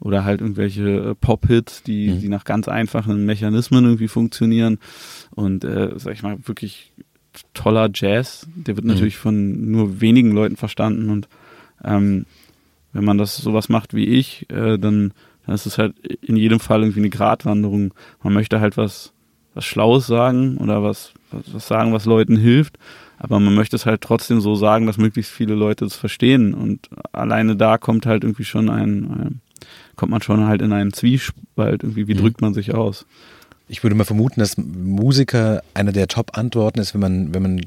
oder 0.00 0.24
halt 0.24 0.40
irgendwelche 0.40 1.10
äh, 1.10 1.14
Pop-Hits, 1.14 1.82
die, 1.82 2.08
mhm. 2.08 2.20
die 2.20 2.28
nach 2.28 2.44
ganz 2.44 2.68
einfachen 2.68 3.26
Mechanismen 3.26 3.84
irgendwie 3.84 4.08
funktionieren. 4.08 4.78
Und 5.34 5.64
äh, 5.64 5.90
sag 5.96 6.14
ich 6.14 6.22
mal, 6.22 6.38
wirklich 6.46 6.92
toller 7.54 7.90
Jazz. 7.92 8.48
Der 8.54 8.76
wird 8.76 8.86
mhm. 8.86 8.92
natürlich 8.92 9.18
von 9.18 9.70
nur 9.70 10.00
wenigen 10.00 10.32
Leuten 10.32 10.56
verstanden. 10.56 11.10
Und 11.10 11.28
ähm, 11.84 12.26
wenn 12.92 13.04
man 13.04 13.18
das 13.18 13.36
sowas 13.36 13.68
macht 13.68 13.94
wie 13.94 14.06
ich, 14.06 14.50
äh, 14.50 14.78
dann, 14.78 15.12
dann 15.46 15.54
ist 15.54 15.66
es 15.66 15.78
halt 15.78 15.98
in 16.22 16.36
jedem 16.36 16.60
Fall 16.60 16.80
irgendwie 16.80 17.00
eine 17.00 17.10
Gratwanderung. 17.10 17.92
Man 18.22 18.32
möchte 18.32 18.60
halt 18.60 18.76
was, 18.76 19.12
was 19.60 19.66
Schlaues 19.66 20.06
sagen 20.06 20.56
oder 20.56 20.82
was, 20.82 21.12
was, 21.30 21.68
sagen, 21.68 21.92
was 21.92 22.06
Leuten 22.06 22.36
hilft. 22.36 22.78
Aber 23.18 23.38
man 23.38 23.54
möchte 23.54 23.76
es 23.76 23.84
halt 23.84 24.00
trotzdem 24.00 24.40
so 24.40 24.54
sagen, 24.54 24.86
dass 24.86 24.96
möglichst 24.96 25.30
viele 25.30 25.54
Leute 25.54 25.84
es 25.84 25.94
verstehen. 25.94 26.54
Und 26.54 26.88
alleine 27.12 27.54
da 27.54 27.76
kommt 27.76 28.06
halt 28.06 28.24
irgendwie 28.24 28.44
schon 28.44 28.70
ein, 28.70 29.10
ein 29.10 29.40
kommt 29.94 30.10
man 30.10 30.22
schon 30.22 30.46
halt 30.46 30.62
in 30.62 30.72
einen 30.72 30.94
Zwiespalt. 30.94 31.82
Irgendwie, 31.82 32.08
wie 32.08 32.14
mhm. 32.14 32.18
drückt 32.18 32.40
man 32.40 32.54
sich 32.54 32.74
aus? 32.74 33.04
Ich 33.68 33.82
würde 33.82 33.94
mal 33.94 34.04
vermuten, 34.04 34.40
dass 34.40 34.56
Musiker 34.56 35.62
eine 35.74 35.92
der 35.92 36.08
Top-Antworten 36.08 36.80
ist, 36.80 36.94
wenn 36.94 37.02
man, 37.02 37.34
wenn 37.34 37.42
man 37.42 37.66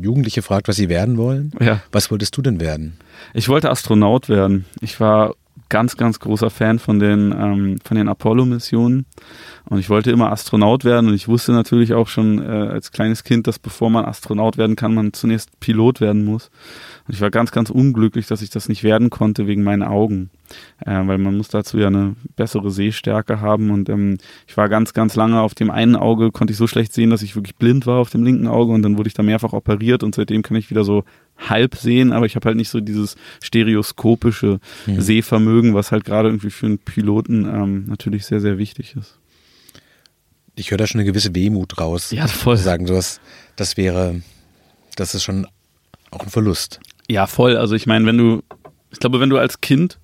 Jugendliche 0.00 0.40
fragt, 0.40 0.68
was 0.68 0.76
sie 0.76 0.88
werden 0.88 1.18
wollen. 1.18 1.52
Ja. 1.60 1.82
Was 1.92 2.10
wolltest 2.10 2.34
du 2.36 2.40
denn 2.40 2.58
werden? 2.58 2.96
Ich 3.34 3.50
wollte 3.50 3.70
Astronaut 3.70 4.30
werden. 4.30 4.64
Ich 4.80 4.98
war 4.98 5.34
ganz, 5.68 5.96
ganz 5.96 6.20
großer 6.20 6.50
Fan 6.50 6.78
von 6.78 6.98
den, 6.98 7.32
ähm, 7.32 7.78
von 7.84 7.96
den 7.96 8.08
Apollo-Missionen. 8.08 9.06
Und 9.68 9.78
ich 9.78 9.90
wollte 9.90 10.10
immer 10.10 10.30
Astronaut 10.30 10.84
werden 10.84 11.08
und 11.08 11.14
ich 11.14 11.28
wusste 11.28 11.52
natürlich 11.52 11.94
auch 11.94 12.08
schon 12.08 12.40
äh, 12.40 12.46
als 12.46 12.92
kleines 12.92 13.24
Kind, 13.24 13.46
dass 13.46 13.58
bevor 13.58 13.90
man 13.90 14.04
Astronaut 14.04 14.56
werden 14.56 14.76
kann, 14.76 14.94
man 14.94 15.12
zunächst 15.12 15.58
Pilot 15.60 16.00
werden 16.00 16.24
muss. 16.24 16.50
Und 17.06 17.14
ich 17.14 17.20
war 17.20 17.30
ganz, 17.30 17.52
ganz 17.52 17.70
unglücklich, 17.70 18.26
dass 18.26 18.42
ich 18.42 18.50
das 18.50 18.68
nicht 18.68 18.82
werden 18.82 19.10
konnte 19.10 19.46
wegen 19.46 19.62
meinen 19.62 19.82
Augen. 19.82 20.30
Äh, 20.84 21.06
weil 21.06 21.18
man 21.18 21.36
muss 21.36 21.48
dazu 21.48 21.78
ja 21.78 21.86
eine 21.86 22.16
bessere 22.34 22.70
Sehstärke 22.70 23.40
haben. 23.40 23.70
Und 23.70 23.88
ähm, 23.88 24.18
ich 24.46 24.56
war 24.56 24.68
ganz, 24.68 24.92
ganz 24.92 25.14
lange 25.14 25.40
auf 25.40 25.54
dem 25.54 25.70
einen 25.70 25.96
Auge, 25.96 26.32
konnte 26.32 26.52
ich 26.52 26.58
so 26.58 26.66
schlecht 26.66 26.92
sehen, 26.92 27.10
dass 27.10 27.22
ich 27.22 27.36
wirklich 27.36 27.56
blind 27.56 27.86
war 27.86 28.00
auf 28.00 28.10
dem 28.10 28.24
linken 28.24 28.48
Auge. 28.48 28.72
Und 28.72 28.82
dann 28.82 28.98
wurde 28.98 29.08
ich 29.08 29.14
da 29.14 29.22
mehrfach 29.22 29.52
operiert 29.52 30.02
und 30.02 30.14
seitdem 30.14 30.42
kann 30.42 30.56
ich 30.56 30.70
wieder 30.70 30.84
so 30.84 31.04
halb 31.38 31.76
sehen, 31.76 32.12
aber 32.12 32.26
ich 32.26 32.34
habe 32.34 32.46
halt 32.46 32.56
nicht 32.56 32.70
so 32.70 32.80
dieses 32.80 33.16
stereoskopische 33.42 34.58
mhm. 34.86 35.00
Sehvermögen, 35.00 35.74
was 35.74 35.92
halt 35.92 36.04
gerade 36.04 36.28
irgendwie 36.28 36.50
für 36.50 36.66
einen 36.66 36.78
Piloten 36.78 37.44
ähm, 37.44 37.84
natürlich 37.86 38.26
sehr, 38.26 38.40
sehr 38.40 38.58
wichtig 38.58 38.96
ist. 38.96 39.18
Ich 40.54 40.70
höre 40.70 40.78
da 40.78 40.86
schon 40.86 41.00
eine 41.00 41.08
gewisse 41.08 41.34
Wehmut 41.34 41.78
raus. 41.78 42.10
Ja, 42.10 42.26
voll. 42.26 42.56
Sagen 42.56 42.86
sowas, 42.86 43.20
das 43.56 43.76
wäre, 43.76 44.22
das 44.96 45.14
ist 45.14 45.22
schon 45.22 45.46
auch 46.10 46.20
ein 46.20 46.30
Verlust. 46.30 46.80
Ja, 47.08 47.26
voll. 47.26 47.56
Also 47.56 47.74
ich 47.74 47.86
meine, 47.86 48.06
wenn 48.06 48.18
du, 48.18 48.42
ich 48.90 48.98
glaube, 48.98 49.20
wenn 49.20 49.30
du 49.30 49.38
als 49.38 49.60
Kind 49.60 49.98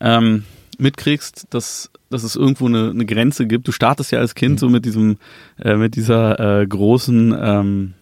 ähm, 0.00 0.44
mitkriegst, 0.78 1.46
dass, 1.50 1.90
dass 2.10 2.22
es 2.22 2.36
irgendwo 2.36 2.66
eine, 2.66 2.90
eine, 2.90 3.06
Grenze 3.06 3.46
gibt, 3.46 3.68
du 3.68 3.72
startest 3.72 4.12
ja 4.12 4.18
als 4.18 4.34
Kind 4.34 4.54
mhm. 4.54 4.58
so 4.58 4.68
mit 4.68 4.84
diesem, 4.84 5.18
äh, 5.58 5.76
mit 5.76 5.96
dieser 5.96 6.60
äh, 6.60 6.66
großen 6.66 7.36
ähm, 7.40 7.94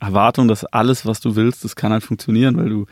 Erwartung, 0.00 0.48
dass 0.48 0.64
alles, 0.64 1.06
was 1.06 1.20
du 1.20 1.36
willst, 1.36 1.64
das 1.64 1.76
kann 1.76 1.92
halt 1.92 2.02
funktionieren, 2.02 2.56
weil 2.56 2.68
du 2.68 2.86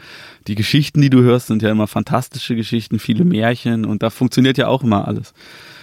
die 0.47 0.55
Geschichten, 0.55 1.01
die 1.01 1.11
du 1.11 1.23
hörst, 1.23 1.49
sind 1.49 1.63
ja 1.63 1.71
immer 1.71 1.89
fantastische 1.89 2.55
Geschichten, 2.55 2.99
viele 2.99 3.25
Märchen 3.25 3.85
und 3.85 4.03
da 4.03 4.11
funktioniert 4.11 4.59
ja 4.59 4.69
auch 4.69 4.85
immer 4.85 5.09
alles. 5.09 5.35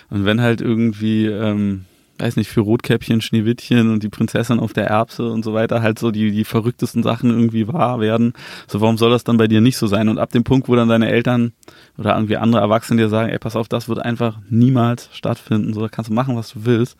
Und 0.09 0.23
wenn 0.23 0.39
halt 0.39 0.61
irgendwie 0.61 1.25
ähm, 1.25 1.85
weiß 2.19 2.35
nicht, 2.35 2.49
für 2.49 2.61
Rotkäppchen, 2.61 3.21
Schneewittchen 3.21 3.91
und 3.91 4.03
die 4.03 4.09
Prinzessin 4.09 4.59
auf 4.59 4.73
der 4.73 4.87
Erbse 4.87 5.29
und 5.29 5.43
so 5.43 5.53
weiter 5.53 5.81
halt 5.81 5.99
so 5.99 6.11
die, 6.11 6.31
die 6.31 6.43
verrücktesten 6.43 7.03
Sachen 7.03 7.29
irgendwie 7.29 7.67
wahr 7.67 7.99
werden. 7.99 8.33
So, 8.67 8.81
warum 8.81 8.97
soll 8.97 9.11
das 9.11 9.23
dann 9.23 9.37
bei 9.37 9.47
dir 9.47 9.61
nicht 9.61 9.77
so 9.77 9.87
sein? 9.87 10.09
Und 10.09 10.17
ab 10.17 10.31
dem 10.31 10.43
Punkt, 10.43 10.67
wo 10.67 10.75
dann 10.75 10.89
deine 10.89 11.09
Eltern 11.09 11.53
oder 11.97 12.15
irgendwie 12.15 12.37
andere 12.37 12.61
Erwachsene 12.61 13.01
dir 13.01 13.09
sagen, 13.09 13.29
ey, 13.29 13.39
pass 13.39 13.55
auf, 13.55 13.67
das 13.67 13.89
wird 13.89 13.99
einfach 13.99 14.39
niemals 14.49 15.09
stattfinden, 15.13 15.73
so, 15.73 15.81
da 15.81 15.89
kannst 15.89 16.09
du 16.09 16.13
machen, 16.13 16.35
was 16.35 16.53
du 16.53 16.65
willst, 16.65 16.97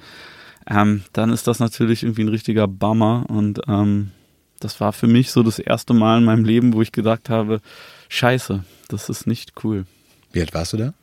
ähm, 0.69 1.03
dann 1.13 1.31
ist 1.31 1.47
das 1.47 1.59
natürlich 1.59 2.03
irgendwie 2.03 2.23
ein 2.23 2.29
richtiger 2.29 2.67
Bummer 2.67 3.25
und 3.29 3.61
ähm, 3.67 4.11
das 4.59 4.79
war 4.81 4.91
für 4.91 5.07
mich 5.07 5.31
so 5.31 5.43
das 5.43 5.59
erste 5.59 5.93
Mal 5.93 6.17
in 6.17 6.25
meinem 6.25 6.43
Leben, 6.43 6.73
wo 6.73 6.81
ich 6.81 6.91
gedacht 6.91 7.29
habe, 7.29 7.61
scheiße, 8.09 8.63
das 8.87 9.09
ist 9.09 9.27
nicht 9.27 9.53
cool. 9.63 9.85
Wie 10.31 10.41
alt 10.41 10.53
warst 10.53 10.73
du 10.73 10.77
da? 10.77 10.93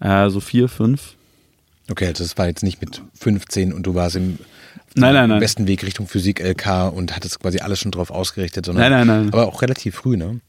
Äh, 0.00 0.30
so 0.30 0.40
vier, 0.40 0.68
fünf. 0.68 1.16
Okay, 1.90 2.06
also 2.06 2.22
das 2.22 2.36
war 2.36 2.46
jetzt 2.46 2.62
nicht 2.62 2.80
mit 2.80 3.02
15 3.14 3.72
und 3.72 3.84
du 3.84 3.94
warst 3.94 4.16
im 4.16 4.38
nein, 4.94 5.14
nein, 5.14 5.28
nein. 5.30 5.40
besten 5.40 5.66
Weg 5.66 5.84
Richtung 5.84 6.06
Physik 6.06 6.40
LK 6.40 6.92
und 6.92 7.14
hattest 7.16 7.40
quasi 7.40 7.60
alles 7.60 7.80
schon 7.80 7.92
drauf 7.92 8.10
ausgerichtet, 8.10 8.66
sondern 8.66 8.90
nein, 8.90 9.06
nein, 9.06 9.22
nein. 9.22 9.32
aber 9.32 9.46
auch 9.46 9.62
relativ 9.62 9.96
früh, 9.96 10.16
ne? 10.16 10.40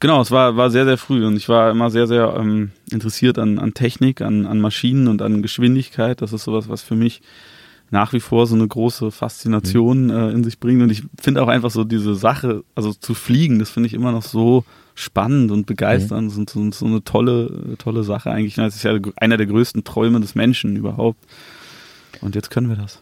Genau, 0.00 0.20
es 0.20 0.30
war, 0.30 0.56
war 0.56 0.70
sehr, 0.70 0.84
sehr 0.84 0.98
früh 0.98 1.24
und 1.26 1.36
ich 1.36 1.48
war 1.48 1.70
immer 1.70 1.90
sehr, 1.90 2.06
sehr 2.06 2.34
ähm, 2.38 2.72
interessiert 2.90 3.38
an, 3.38 3.58
an 3.58 3.74
Technik, 3.74 4.20
an, 4.22 4.46
an 4.46 4.60
Maschinen 4.60 5.08
und 5.08 5.22
an 5.22 5.42
Geschwindigkeit. 5.42 6.22
Das 6.22 6.32
ist 6.32 6.44
sowas, 6.44 6.68
was 6.68 6.82
für 6.82 6.94
mich 6.94 7.20
nach 7.90 8.12
wie 8.12 8.20
vor 8.20 8.46
so 8.46 8.54
eine 8.54 8.66
große 8.66 9.10
Faszination 9.10 10.04
mhm. 10.04 10.10
äh, 10.10 10.30
in 10.30 10.44
sich 10.44 10.58
bringt. 10.58 10.82
Und 10.82 10.90
ich 10.90 11.02
finde 11.20 11.42
auch 11.42 11.48
einfach 11.48 11.70
so 11.70 11.84
diese 11.84 12.14
Sache, 12.14 12.64
also 12.74 12.92
zu 12.92 13.14
fliegen, 13.14 13.58
das 13.58 13.70
finde 13.70 13.86
ich 13.86 13.94
immer 13.94 14.12
noch 14.12 14.22
so 14.22 14.64
spannend 14.94 15.50
und 15.50 15.66
begeisternd 15.66 16.32
mhm. 16.32 16.40
und 16.40 16.50
so, 16.50 16.70
so, 16.72 16.86
eine 16.86 17.04
tolle, 17.04 17.76
tolle 17.78 18.02
Sache 18.02 18.30
eigentlich. 18.30 18.56
Das 18.56 18.74
ist 18.74 18.82
ja 18.82 18.98
einer 19.16 19.36
der 19.36 19.46
größten 19.46 19.84
Träume 19.84 20.20
des 20.20 20.34
Menschen 20.34 20.76
überhaupt. 20.76 21.24
Und 22.20 22.34
jetzt 22.34 22.50
können 22.50 22.68
wir 22.68 22.76
das. 22.76 23.00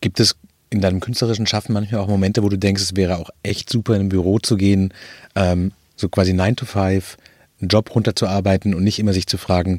Gibt 0.00 0.20
es 0.20 0.36
in 0.70 0.80
deinem 0.80 1.00
künstlerischen 1.00 1.46
Schaffen 1.46 1.72
manchmal 1.72 2.00
auch 2.00 2.08
Momente, 2.08 2.42
wo 2.42 2.48
du 2.48 2.58
denkst, 2.58 2.82
es 2.82 2.96
wäre 2.96 3.16
auch 3.16 3.30
echt 3.42 3.70
super, 3.70 3.94
in 3.94 4.02
ein 4.02 4.08
Büro 4.08 4.38
zu 4.38 4.56
gehen, 4.56 4.92
ähm, 5.34 5.72
so 5.96 6.08
quasi 6.08 6.34
9 6.34 6.56
to 6.56 6.66
5, 6.66 7.16
einen 7.60 7.68
Job 7.68 7.94
runterzuarbeiten 7.94 8.74
und 8.74 8.84
nicht 8.84 8.98
immer 8.98 9.12
sich 9.12 9.26
zu 9.26 9.38
fragen, 9.38 9.78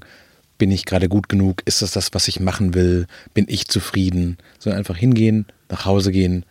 bin 0.57 0.71
ich 0.71 0.85
gerade 0.85 1.09
gut 1.09 1.29
genug? 1.29 1.61
Ist 1.65 1.81
das 1.81 1.91
das, 1.91 2.13
was 2.13 2.27
ich 2.27 2.39
machen 2.39 2.73
will? 2.73 3.07
Bin 3.33 3.45
ich 3.47 3.67
zufrieden? 3.67 4.37
Sondern 4.59 4.79
einfach 4.79 4.97
hingehen, 4.97 5.45
nach 5.69 5.85
Hause 5.85 6.11
gehen, 6.11 6.45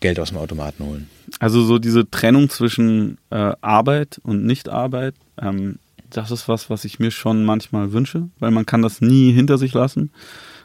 Geld 0.00 0.20
aus 0.20 0.28
dem 0.28 0.38
Automaten 0.38 0.84
holen. 0.84 1.10
Also 1.38 1.62
so 1.64 1.78
diese 1.78 2.10
Trennung 2.10 2.50
zwischen 2.50 3.18
äh, 3.30 3.52
Arbeit 3.60 4.20
und 4.22 4.44
Nichtarbeit, 4.44 5.14
ähm, 5.40 5.78
das 6.10 6.30
ist 6.30 6.48
was, 6.48 6.70
was 6.70 6.84
ich 6.84 6.98
mir 6.98 7.10
schon 7.10 7.44
manchmal 7.44 7.92
wünsche, 7.92 8.28
weil 8.38 8.50
man 8.50 8.66
kann 8.66 8.82
das 8.82 9.00
nie 9.00 9.32
hinter 9.32 9.58
sich 9.58 9.72
lassen. 9.72 10.10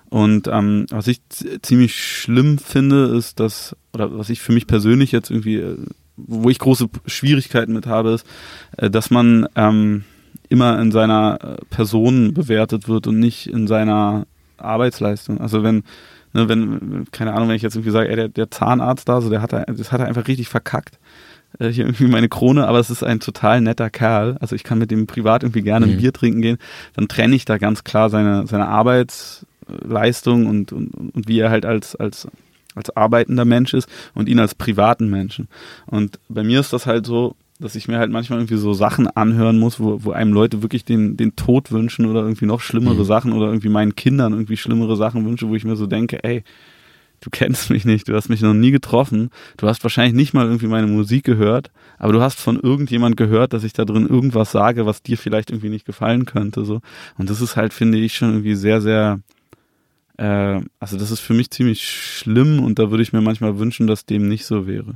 Und 0.09 0.47
ähm, 0.47 0.85
was 0.89 1.07
ich 1.07 1.21
ziemlich 1.61 1.95
schlimm 1.95 2.57
finde, 2.57 3.05
ist, 3.05 3.39
dass, 3.39 3.75
oder 3.93 4.17
was 4.17 4.29
ich 4.29 4.41
für 4.41 4.51
mich 4.51 4.67
persönlich 4.67 5.11
jetzt 5.11 5.29
irgendwie, 5.31 5.55
äh, 5.55 5.77
wo 6.17 6.49
ich 6.49 6.59
große 6.59 6.89
Schwierigkeiten 7.05 7.73
mit 7.73 7.87
habe, 7.87 8.11
ist, 8.11 8.25
äh, 8.77 8.89
dass 8.89 9.09
man 9.09 9.47
ähm, 9.55 10.03
immer 10.49 10.79
in 10.79 10.91
seiner 10.91 11.39
äh, 11.41 11.65
Person 11.69 12.33
bewertet 12.33 12.87
wird 12.87 13.07
und 13.07 13.19
nicht 13.19 13.47
in 13.47 13.67
seiner 13.67 14.25
Arbeitsleistung. 14.57 15.39
Also 15.39 15.63
wenn, 15.63 15.83
ne, 16.33 16.47
wenn, 16.49 17.05
keine 17.11 17.33
Ahnung, 17.33 17.49
wenn 17.49 17.55
ich 17.55 17.61
jetzt 17.61 17.75
irgendwie 17.75 17.91
sage, 17.91 18.09
ey, 18.09 18.15
der, 18.15 18.27
der 18.29 18.51
Zahnarzt 18.51 19.07
da, 19.07 19.21
so 19.21 19.29
der 19.29 19.41
hat, 19.41 19.53
das 19.53 19.91
hat 19.91 19.99
er 19.99 20.07
einfach 20.07 20.27
richtig 20.27 20.49
verkackt 20.49 20.97
hier 21.59 21.85
irgendwie 21.85 22.07
meine 22.07 22.29
Krone, 22.29 22.67
aber 22.67 22.79
es 22.79 22.89
ist 22.89 23.03
ein 23.03 23.19
total 23.19 23.61
netter 23.61 23.89
Kerl. 23.89 24.37
Also 24.39 24.55
ich 24.55 24.63
kann 24.63 24.79
mit 24.79 24.91
dem 24.91 25.07
privat 25.07 25.43
irgendwie 25.43 25.61
gerne 25.61 25.85
ein 25.85 25.93
mhm. 25.93 25.97
Bier 25.97 26.13
trinken 26.13 26.41
gehen. 26.41 26.57
Dann 26.95 27.07
trenne 27.07 27.35
ich 27.35 27.45
da 27.45 27.57
ganz 27.57 27.83
klar 27.83 28.09
seine, 28.09 28.47
seine 28.47 28.67
Arbeits, 28.67 29.45
Leistung 29.67 30.47
und, 30.47 30.71
und, 30.71 30.93
und 30.93 31.27
wie 31.27 31.39
er 31.39 31.49
halt 31.49 31.65
als, 31.65 31.95
als, 31.95 32.27
als 32.75 32.95
arbeitender 32.95 33.45
Mensch 33.45 33.73
ist 33.73 33.87
und 34.13 34.29
ihn 34.29 34.39
als 34.39 34.55
privaten 34.55 35.09
Menschen. 35.09 35.47
Und 35.85 36.19
bei 36.29 36.43
mir 36.43 36.59
ist 36.59 36.73
das 36.73 36.85
halt 36.85 37.05
so, 37.05 37.35
dass 37.61 37.75
ich 37.75 37.87
mir 37.87 37.97
halt 37.97 38.11
manchmal 38.11 38.39
irgendwie 38.39 38.57
so 38.57 38.73
Sachen 38.73 39.07
anhören 39.07 39.59
muss, 39.59 39.79
wo, 39.79 40.03
wo 40.03 40.11
einem 40.11 40.33
Leute 40.33 40.61
wirklich 40.61 40.83
den, 40.83 41.15
den 41.15 41.35
Tod 41.35 41.71
wünschen 41.71 42.05
oder 42.05 42.21
irgendwie 42.21 42.45
noch 42.45 42.61
schlimmere 42.61 42.95
mhm. 42.95 43.05
Sachen 43.05 43.33
oder 43.33 43.47
irgendwie 43.47 43.69
meinen 43.69 43.95
Kindern 43.95 44.33
irgendwie 44.33 44.57
schlimmere 44.57 44.97
Sachen 44.97 45.25
wünsche, 45.25 45.47
wo 45.47 45.55
ich 45.55 45.63
mir 45.63 45.75
so 45.75 45.87
denke, 45.87 46.23
ey, 46.23 46.43
du 47.21 47.29
kennst 47.29 47.69
mich 47.69 47.85
nicht, 47.85 48.07
du 48.07 48.15
hast 48.15 48.29
mich 48.29 48.41
noch 48.41 48.53
nie 48.53 48.71
getroffen, 48.71 49.29
du 49.57 49.67
hast 49.67 49.83
wahrscheinlich 49.83 50.15
nicht 50.15 50.33
mal 50.33 50.45
irgendwie 50.45 50.67
meine 50.67 50.87
Musik 50.87 51.23
gehört, 51.23 51.71
aber 51.97 52.13
du 52.13 52.21
hast 52.21 52.39
von 52.39 52.59
irgendjemand 52.59 53.15
gehört, 53.15 53.53
dass 53.53 53.63
ich 53.63 53.73
da 53.73 53.85
drin 53.85 54.07
irgendwas 54.07 54.51
sage, 54.51 54.85
was 54.85 55.03
dir 55.03 55.17
vielleicht 55.17 55.51
irgendwie 55.51 55.69
nicht 55.69 55.85
gefallen 55.85 56.25
könnte, 56.25 56.65
so. 56.65 56.81
Und 57.17 57.29
das 57.29 57.39
ist 57.39 57.55
halt, 57.55 57.73
finde 57.73 57.99
ich, 57.99 58.15
schon 58.15 58.31
irgendwie 58.31 58.55
sehr, 58.55 58.81
sehr, 58.81 59.19
äh, 60.17 60.61
also 60.79 60.97
das 60.97 61.11
ist 61.11 61.19
für 61.19 61.35
mich 61.35 61.51
ziemlich 61.51 61.87
schlimm 61.87 62.59
und 62.59 62.79
da 62.79 62.89
würde 62.89 63.03
ich 63.03 63.13
mir 63.13 63.21
manchmal 63.21 63.59
wünschen, 63.59 63.87
dass 63.87 64.05
dem 64.05 64.27
nicht 64.27 64.45
so 64.45 64.65
wäre. 64.65 64.95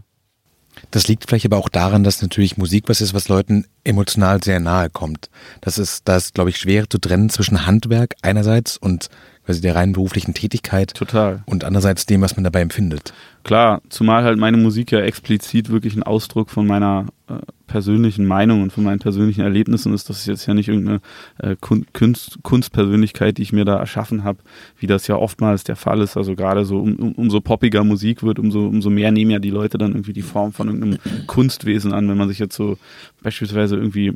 Das 0.91 1.08
liegt 1.08 1.25
vielleicht 1.27 1.46
aber 1.46 1.58
auch 1.58 1.70
daran, 1.70 2.03
dass 2.03 2.22
natürlich 2.22 2.58
Musik 2.58 2.86
was 2.88 3.01
ist, 3.01 3.13
was 3.13 3.27
Leuten 3.27 3.65
emotional 3.84 4.44
sehr 4.44 4.60
nahe 4.60 4.89
kommt. 4.89 5.29
Das 5.62 5.77
ist, 5.77 6.08
da 6.08 6.17
ist, 6.17 6.34
glaube 6.34 6.50
ich, 6.50 6.58
schwer 6.58 6.89
zu 6.89 6.98
trennen 6.98 7.29
zwischen 7.29 7.65
Handwerk 7.65 8.15
einerseits 8.22 8.77
und 8.77 9.10
quasi 9.45 9.61
der 9.61 9.75
rein 9.75 9.93
beruflichen 9.93 10.33
Tätigkeit. 10.33 10.93
Total. 10.93 11.43
Und 11.45 11.63
andererseits 11.63 12.05
dem, 12.05 12.21
was 12.21 12.35
man 12.35 12.43
dabei 12.43 12.61
empfindet. 12.61 13.13
Klar, 13.43 13.81
zumal 13.89 14.23
halt 14.23 14.39
meine 14.39 14.57
Musik 14.57 14.91
ja 14.91 15.01
explizit 15.01 15.69
wirklich 15.69 15.95
ein 15.95 16.01
Ausdruck 16.01 16.49
von 16.49 16.65
meiner 16.65 17.05
äh, 17.29 17.35
persönlichen 17.67 18.25
Meinung 18.25 18.63
und 18.63 18.73
von 18.73 18.83
meinen 18.83 18.97
persönlichen 18.97 19.41
Erlebnissen 19.41 19.93
ist. 19.93 20.09
Das 20.09 20.17
ist 20.17 20.25
jetzt 20.25 20.47
ja 20.47 20.55
nicht 20.55 20.67
irgendeine 20.67 20.99
äh, 21.37 21.55
Kunst, 21.59 22.39
Kunstpersönlichkeit, 22.41 23.37
die 23.37 23.43
ich 23.43 23.53
mir 23.53 23.63
da 23.63 23.77
erschaffen 23.77 24.23
habe, 24.23 24.39
wie 24.79 24.87
das 24.87 25.05
ja 25.05 25.15
oftmals 25.15 25.63
der 25.63 25.75
Fall 25.75 26.01
ist. 26.01 26.17
Also 26.17 26.35
gerade 26.35 26.65
so 26.65 26.79
um, 26.79 26.95
um, 26.95 27.11
umso 27.11 27.39
poppiger 27.39 27.83
Musik 27.83 28.23
wird, 28.23 28.39
umso, 28.39 28.65
umso 28.65 28.89
mehr 28.89 29.11
nehmen 29.11 29.31
ja 29.31 29.39
die 29.39 29.51
Leute 29.51 29.77
dann 29.77 29.91
irgendwie 29.91 30.13
die 30.13 30.23
Form 30.23 30.51
von 30.51 30.67
irgendeinem 30.67 30.97
Kunstwesen 31.27 31.93
an. 31.93 32.09
Wenn 32.09 32.17
man 32.17 32.29
sich 32.29 32.39
jetzt 32.39 32.55
so 32.55 32.77
beispielsweise 33.21 33.75
irgendwie 33.75 34.13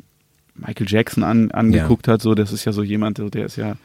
Michael 0.56 0.86
Jackson 0.88 1.22
an, 1.22 1.52
angeguckt 1.52 2.08
ja. 2.08 2.14
hat, 2.14 2.22
so, 2.22 2.34
das 2.34 2.52
ist 2.52 2.64
ja 2.64 2.72
so 2.72 2.82
jemand, 2.82 3.18
der 3.18 3.46
ist 3.46 3.56
ja 3.56 3.76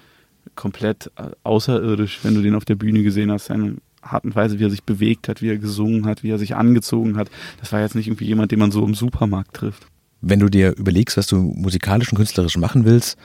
komplett 0.56 1.12
äh, 1.16 1.30
außerirdisch, 1.44 2.20
wenn 2.24 2.36
du 2.36 2.42
den 2.42 2.56
auf 2.56 2.66
der 2.66 2.76
Bühne 2.76 3.04
gesehen 3.04 3.32
hast, 3.32 3.46
seine 3.46 3.78
Art 4.02 4.24
und 4.24 4.36
Weise, 4.36 4.60
wie 4.60 4.66
er 4.66 4.70
sich 4.70 4.84
bewegt 4.84 5.28
hat, 5.28 5.42
wie 5.42 5.50
er 5.50 5.58
gesungen 5.58 6.06
hat, 6.06 6.24
wie 6.24 6.30
er 6.30 6.38
sich 6.38 6.56
angezogen 6.56 7.18
hat. 7.18 7.30
Das 7.60 7.72
war 7.72 7.82
jetzt 7.82 7.96
nicht 7.96 8.08
irgendwie 8.08 8.26
jemand, 8.26 8.52
den 8.52 8.60
man 8.60 8.72
so 8.72 8.86
im 8.86 8.94
Supermarkt 8.94 9.56
trifft. 9.56 9.88
Wenn 10.22 10.40
du 10.40 10.50
dir 10.50 10.76
überlegst, 10.78 11.18
was 11.18 11.28
du 11.28 11.38
musikalisch 11.38 12.12
und 12.12 12.18
künstlerisch 12.18 12.58
machen 12.58 12.86
willst, 12.86 13.18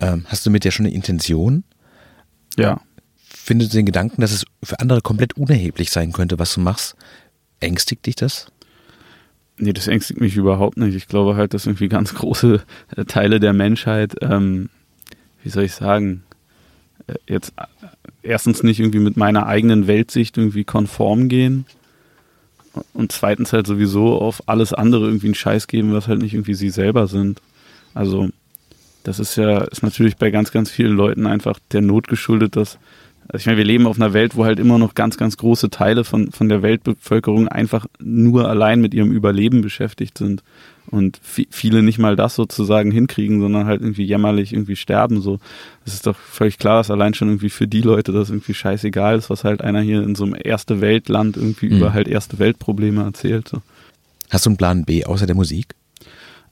ähm, 0.00 0.24
hast 0.26 0.44
du 0.44 0.50
mit 0.50 0.64
dir 0.64 0.70
schon 0.70 0.86
eine 0.86 0.94
Intention? 0.94 1.64
Ja. 2.58 2.80
Findest 3.24 3.72
du 3.72 3.78
den 3.78 3.86
Gedanken, 3.86 4.20
dass 4.20 4.32
es 4.32 4.44
für 4.62 4.80
andere 4.80 5.00
komplett 5.00 5.36
unerheblich 5.36 5.90
sein 5.90 6.12
könnte, 6.12 6.38
was 6.38 6.54
du 6.54 6.60
machst? 6.60 6.96
Ängstigt 7.60 8.06
dich 8.06 8.16
das? 8.16 8.50
Nee, 9.58 9.72
das 9.72 9.88
ängstigt 9.88 10.20
mich 10.20 10.36
überhaupt 10.36 10.76
nicht. 10.76 10.94
Ich 10.94 11.08
glaube 11.08 11.36
halt, 11.36 11.54
dass 11.54 11.66
irgendwie 11.66 11.88
ganz 11.88 12.14
große 12.14 12.62
Teile 13.06 13.40
der 13.40 13.52
Menschheit, 13.52 14.16
ähm, 14.20 14.68
wie 15.42 15.48
soll 15.48 15.64
ich 15.64 15.72
sagen, 15.72 16.24
jetzt 17.26 17.52
äh, 17.56 17.86
erstens 18.22 18.62
nicht 18.62 18.80
irgendwie 18.80 18.98
mit 18.98 19.16
meiner 19.16 19.46
eigenen 19.46 19.86
Weltsicht 19.86 20.36
irgendwie 20.36 20.64
konform 20.64 21.28
gehen 21.28 21.66
und 22.92 23.12
zweitens 23.12 23.52
halt 23.52 23.66
sowieso 23.66 24.20
auf 24.20 24.48
alles 24.48 24.72
andere 24.72 25.06
irgendwie 25.06 25.28
einen 25.28 25.34
Scheiß 25.34 25.66
geben, 25.66 25.92
was 25.92 26.08
halt 26.08 26.20
nicht 26.20 26.34
irgendwie 26.34 26.54
sie 26.54 26.70
selber 26.70 27.06
sind. 27.06 27.40
Also 27.94 28.28
das 29.04 29.20
ist 29.20 29.36
ja, 29.36 29.60
ist 29.60 29.82
natürlich 29.82 30.16
bei 30.16 30.30
ganz, 30.30 30.50
ganz 30.50 30.70
vielen 30.70 30.96
Leuten 30.96 31.26
einfach 31.26 31.58
der 31.72 31.80
Not 31.80 32.08
geschuldet, 32.08 32.56
dass 32.56 32.78
also 33.28 33.42
ich 33.42 33.46
meine, 33.46 33.58
wir 33.58 33.64
leben 33.64 33.86
auf 33.86 33.96
einer 33.96 34.12
Welt, 34.12 34.36
wo 34.36 34.44
halt 34.44 34.58
immer 34.58 34.78
noch 34.78 34.94
ganz, 34.94 35.16
ganz 35.16 35.36
große 35.36 35.70
Teile 35.70 36.04
von, 36.04 36.30
von 36.30 36.48
der 36.48 36.62
Weltbevölkerung 36.62 37.48
einfach 37.48 37.86
nur 37.98 38.48
allein 38.48 38.80
mit 38.80 38.94
ihrem 38.94 39.12
Überleben 39.12 39.62
beschäftigt 39.62 40.18
sind. 40.18 40.42
Und 40.88 41.18
viele 41.22 41.82
nicht 41.82 41.98
mal 41.98 42.14
das 42.14 42.36
sozusagen 42.36 42.92
hinkriegen, 42.92 43.40
sondern 43.40 43.66
halt 43.66 43.80
irgendwie 43.80 44.04
jämmerlich 44.04 44.52
irgendwie 44.52 44.76
sterben. 44.76 45.20
So, 45.20 45.40
es 45.84 45.94
ist 45.94 46.06
doch 46.06 46.16
völlig 46.16 46.58
klar, 46.58 46.78
dass 46.78 46.92
allein 46.92 47.12
schon 47.14 47.28
irgendwie 47.28 47.50
für 47.50 47.66
die 47.66 47.80
Leute 47.80 48.12
das 48.12 48.30
irgendwie 48.30 48.54
scheißegal 48.54 49.18
ist, 49.18 49.28
was 49.28 49.42
halt 49.42 49.62
einer 49.62 49.80
hier 49.80 50.02
in 50.04 50.14
so 50.14 50.24
einem 50.24 50.36
erste 50.40 50.80
Weltland 50.80 51.36
irgendwie 51.36 51.66
mhm. 51.66 51.78
über 51.78 51.92
halt 51.92 52.06
erste 52.06 52.38
Weltprobleme 52.38 53.02
erzählt. 53.02 53.48
So. 53.48 53.62
Hast 54.30 54.46
du 54.46 54.50
einen 54.50 54.56
Plan 54.56 54.84
B 54.84 55.04
außer 55.04 55.26
der 55.26 55.34
Musik? 55.34 55.74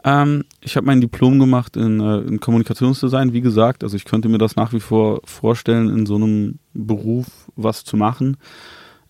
Ähm, 0.05 0.45
ich 0.61 0.77
habe 0.77 0.87
mein 0.87 1.01
Diplom 1.01 1.39
gemacht 1.39 1.77
in, 1.77 2.01
äh, 2.01 2.19
in, 2.19 2.39
Kommunikationsdesign, 2.39 3.33
wie 3.33 3.41
gesagt. 3.41 3.83
Also 3.83 3.97
ich 3.97 4.05
könnte 4.05 4.29
mir 4.29 4.39
das 4.39 4.55
nach 4.55 4.73
wie 4.73 4.81
vor 4.81 5.21
vorstellen, 5.25 5.89
in 5.89 6.05
so 6.05 6.17
einem 6.17 6.59
Beruf 6.75 7.27
was 7.57 7.85
zu 7.85 7.97
machen. 7.97 8.37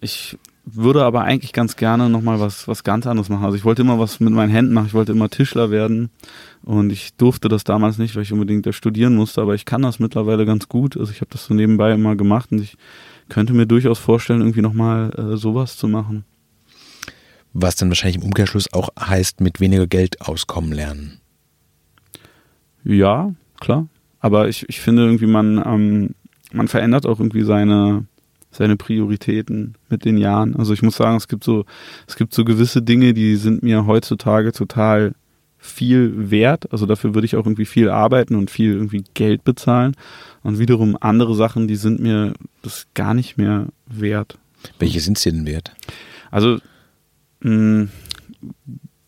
Ich 0.01 0.39
würde 0.65 1.05
aber 1.05 1.23
eigentlich 1.23 1.53
ganz 1.53 1.77
gerne 1.77 2.09
nochmal 2.09 2.41
was, 2.41 2.69
was 2.69 2.85
ganz 2.85 3.07
anderes 3.07 3.29
machen. 3.29 3.45
Also 3.45 3.57
ich 3.57 3.65
wollte 3.65 3.83
immer 3.83 3.99
was 3.99 4.21
mit 4.21 4.33
meinen 4.33 4.51
Händen 4.51 4.73
machen, 4.73 4.87
ich 4.87 4.95
wollte 4.95 5.13
immer 5.13 5.29
Tischler 5.29 5.71
werden 5.71 6.11
und 6.63 6.91
ich 6.91 7.17
durfte 7.17 7.49
das 7.49 7.65
damals 7.65 7.99
nicht, 7.99 8.17
weil 8.17 8.23
ich 8.23 8.33
unbedingt 8.33 8.65
da 8.65 8.73
studieren 8.73 9.15
musste, 9.15 9.43
aber 9.43 9.55
ich 9.55 9.67
kann 9.67 9.83
das 9.83 9.99
mittlerweile 9.99 10.47
ganz 10.47 10.69
gut. 10.69 10.97
Also 10.97 11.13
ich 11.13 11.21
habe 11.21 11.31
das 11.31 11.45
so 11.45 11.55
nebenbei 11.55 11.93
immer 11.93 12.17
gemacht 12.17 12.51
und 12.53 12.63
ich 12.63 12.77
könnte 13.29 13.53
mir 13.53 13.67
durchaus 13.67 13.99
vorstellen, 13.99 14.41
irgendwie 14.41 14.63
nochmal 14.63 15.11
äh, 15.19 15.37
sowas 15.37 15.77
zu 15.77 15.87
machen. 15.89 16.25
Was 17.55 17.77
dann 17.77 17.89
wahrscheinlich 17.89 18.17
im 18.17 18.25
Umkehrschluss 18.25 18.73
auch 18.73 18.89
heißt, 18.99 19.41
mit 19.41 19.61
weniger 19.61 19.87
Geld 19.87 20.21
auskommen 20.21 20.73
lernen. 20.73 21.21
Ja, 22.85 23.33
klar. 23.61 23.87
Aber 24.19 24.49
ich, 24.49 24.69
ich 24.69 24.81
finde 24.81 25.05
irgendwie, 25.05 25.27
man, 25.27 25.63
ähm, 25.65 26.15
man 26.53 26.69
verändert 26.69 27.07
auch 27.07 27.21
irgendwie 27.21 27.45
seine, 27.45 28.07
seine 28.51 28.77
Prioritäten 28.77 29.75
mit 29.89 30.05
den 30.05 30.17
Jahren. 30.17 30.57
Also 30.57 30.73
ich 30.73 30.83
muss 30.83 30.97
sagen, 30.97 31.17
es 31.17 31.29
gibt 31.29 31.45
so, 31.45 31.65
es 32.07 32.17
gibt 32.17 32.35
so 32.35 32.45
gewisse 32.45 32.83
Dinge, 32.83 33.15
die 33.15 33.37
sind 33.37 33.63
mir 33.63 33.87
heutzutage 33.87 34.53
total 34.53 35.15
viel 35.59 36.31
wert. 36.31 36.71
Also 36.73 36.87
dafür 36.87 37.15
würde 37.15 37.25
ich 37.25 37.37
auch 37.37 37.47
irgendwie 37.47 37.65
viel 37.65 37.89
arbeiten 37.89 38.35
und 38.35 38.51
viel 38.51 38.73
irgendwie 38.73 39.05
Geld 39.15 39.45
bezahlen. 39.45 39.97
Und 40.43 40.59
wiederum 40.59 40.97
andere 41.01 41.35
Sachen, 41.35 41.69
die 41.69 41.77
sind 41.77 42.01
mir 42.01 42.35
das 42.63 42.87
gar 42.95 43.15
nicht 43.15 43.39
mehr 43.39 43.69
wert. 43.87 44.39
Welche 44.79 45.01
sind 45.01 45.19
sie 45.19 45.31
denn 45.31 45.47
wert? 45.47 45.73
Also 46.31 46.59
mh, 47.45 47.89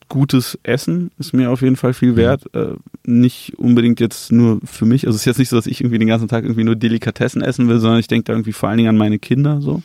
gutes 0.08 0.58
Essen 0.62 1.10
ist 1.18 1.32
mir 1.32 1.50
auf 1.50 1.62
jeden 1.62 1.76
Fall 1.76 1.92
viel 1.92 2.12
mhm. 2.12 2.16
wert. 2.16 2.54
Äh, 2.54 2.74
nicht 3.04 3.58
unbedingt 3.58 4.00
jetzt 4.00 4.30
nur 4.32 4.60
für 4.64 4.86
mich. 4.86 5.06
Also 5.06 5.16
es 5.16 5.22
ist 5.22 5.26
jetzt 5.26 5.38
nicht 5.38 5.48
so, 5.48 5.56
dass 5.56 5.66
ich 5.66 5.80
irgendwie 5.80 5.98
den 5.98 6.08
ganzen 6.08 6.28
Tag 6.28 6.44
irgendwie 6.44 6.64
nur 6.64 6.76
Delikatessen 6.76 7.42
essen 7.42 7.68
will, 7.68 7.78
sondern 7.78 8.00
ich 8.00 8.08
denke 8.08 8.24
da 8.24 8.32
irgendwie 8.32 8.52
vor 8.52 8.68
allen 8.68 8.78
Dingen 8.78 8.90
an 8.90 8.96
meine 8.96 9.18
Kinder 9.18 9.60
so. 9.60 9.82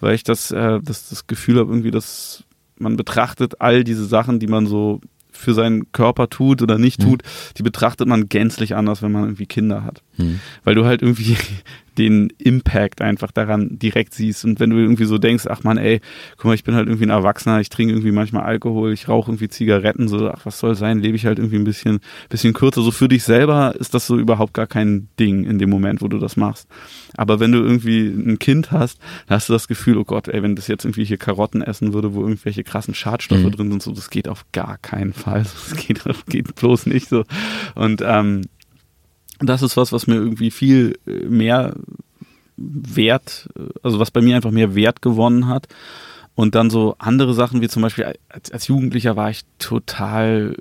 Weil 0.00 0.14
ich 0.14 0.24
das, 0.24 0.50
äh, 0.50 0.80
das, 0.82 1.08
das 1.08 1.26
Gefühl 1.26 1.58
habe, 1.58 1.70
irgendwie, 1.70 1.90
dass 1.90 2.44
man 2.78 2.96
betrachtet 2.96 3.60
all 3.60 3.84
diese 3.84 4.04
Sachen, 4.04 4.40
die 4.40 4.46
man 4.46 4.66
so 4.66 5.00
für 5.30 5.54
seinen 5.54 5.92
Körper 5.92 6.28
tut 6.28 6.62
oder 6.62 6.78
nicht 6.78 7.00
mhm. 7.00 7.04
tut, 7.04 7.22
die 7.56 7.62
betrachtet 7.62 8.08
man 8.08 8.28
gänzlich 8.28 8.74
anders, 8.74 9.02
wenn 9.02 9.12
man 9.12 9.24
irgendwie 9.24 9.46
Kinder 9.46 9.84
hat. 9.84 10.02
Mhm. 10.16 10.40
Weil 10.64 10.74
du 10.74 10.84
halt 10.84 11.02
irgendwie 11.02 11.36
den 11.98 12.30
Impact 12.38 13.00
einfach 13.00 13.30
daran 13.30 13.78
direkt 13.78 14.14
siehst. 14.14 14.44
Und 14.44 14.60
wenn 14.60 14.70
du 14.70 14.76
irgendwie 14.76 15.06
so 15.06 15.18
denkst, 15.18 15.44
ach 15.48 15.64
man, 15.64 15.78
ey, 15.78 16.00
guck 16.36 16.46
mal, 16.46 16.54
ich 16.54 16.64
bin 16.64 16.74
halt 16.74 16.88
irgendwie 16.88 17.06
ein 17.06 17.10
Erwachsener, 17.10 17.60
ich 17.60 17.70
trinke 17.70 17.94
irgendwie 17.94 18.12
manchmal 18.12 18.42
Alkohol, 18.42 18.92
ich 18.92 19.08
rauche 19.08 19.30
irgendwie 19.30 19.48
Zigaretten, 19.48 20.08
so, 20.08 20.30
ach, 20.30 20.44
was 20.44 20.58
soll 20.58 20.74
sein, 20.74 20.98
lebe 20.98 21.16
ich 21.16 21.24
halt 21.24 21.38
irgendwie 21.38 21.56
ein 21.56 21.64
bisschen, 21.64 22.00
bisschen 22.28 22.52
kürzer. 22.52 22.82
So 22.82 22.90
für 22.90 23.08
dich 23.08 23.24
selber 23.24 23.74
ist 23.78 23.94
das 23.94 24.06
so 24.06 24.18
überhaupt 24.18 24.52
gar 24.52 24.66
kein 24.66 25.08
Ding 25.18 25.44
in 25.44 25.58
dem 25.58 25.70
Moment, 25.70 26.02
wo 26.02 26.08
du 26.08 26.18
das 26.18 26.36
machst. 26.36 26.68
Aber 27.16 27.40
wenn 27.40 27.52
du 27.52 27.58
irgendwie 27.58 28.08
ein 28.08 28.38
Kind 28.38 28.72
hast, 28.72 28.98
dann 29.26 29.36
hast 29.36 29.48
du 29.48 29.54
das 29.54 29.68
Gefühl, 29.68 29.96
oh 29.96 30.04
Gott, 30.04 30.28
ey, 30.28 30.42
wenn 30.42 30.54
das 30.54 30.68
jetzt 30.68 30.84
irgendwie 30.84 31.04
hier 31.04 31.16
Karotten 31.16 31.62
essen 31.62 31.94
würde, 31.94 32.14
wo 32.14 32.20
irgendwelche 32.20 32.62
krassen 32.62 32.94
Schadstoffe 32.94 33.42
mhm. 33.42 33.52
drin 33.52 33.70
sind, 33.70 33.82
so, 33.82 33.92
das 33.92 34.10
geht 34.10 34.28
auf 34.28 34.44
gar 34.52 34.78
keinen 34.78 35.12
Fall. 35.12 35.44
Das 35.56 35.74
geht, 35.76 36.02
geht 36.28 36.54
bloß 36.54 36.86
nicht 36.86 37.08
so. 37.08 37.24
Und 37.74 38.02
ähm, 38.04 38.42
das 39.40 39.62
ist 39.62 39.76
was, 39.76 39.92
was 39.92 40.06
mir 40.06 40.14
irgendwie 40.14 40.50
viel 40.50 40.98
äh, 41.06 41.24
mehr 41.26 41.74
Wert, 42.56 43.48
äh, 43.56 43.62
also 43.82 43.98
was 43.98 44.10
bei 44.10 44.20
mir 44.20 44.36
einfach 44.36 44.50
mehr 44.50 44.74
Wert 44.74 45.02
gewonnen 45.02 45.48
hat. 45.48 45.68
Und 46.34 46.54
dann 46.54 46.68
so 46.68 46.96
andere 46.98 47.32
Sachen 47.32 47.62
wie 47.62 47.68
zum 47.68 47.82
Beispiel 47.82 48.12
als, 48.28 48.52
als 48.52 48.68
Jugendlicher 48.68 49.16
war 49.16 49.30
ich 49.30 49.44
total, 49.58 50.54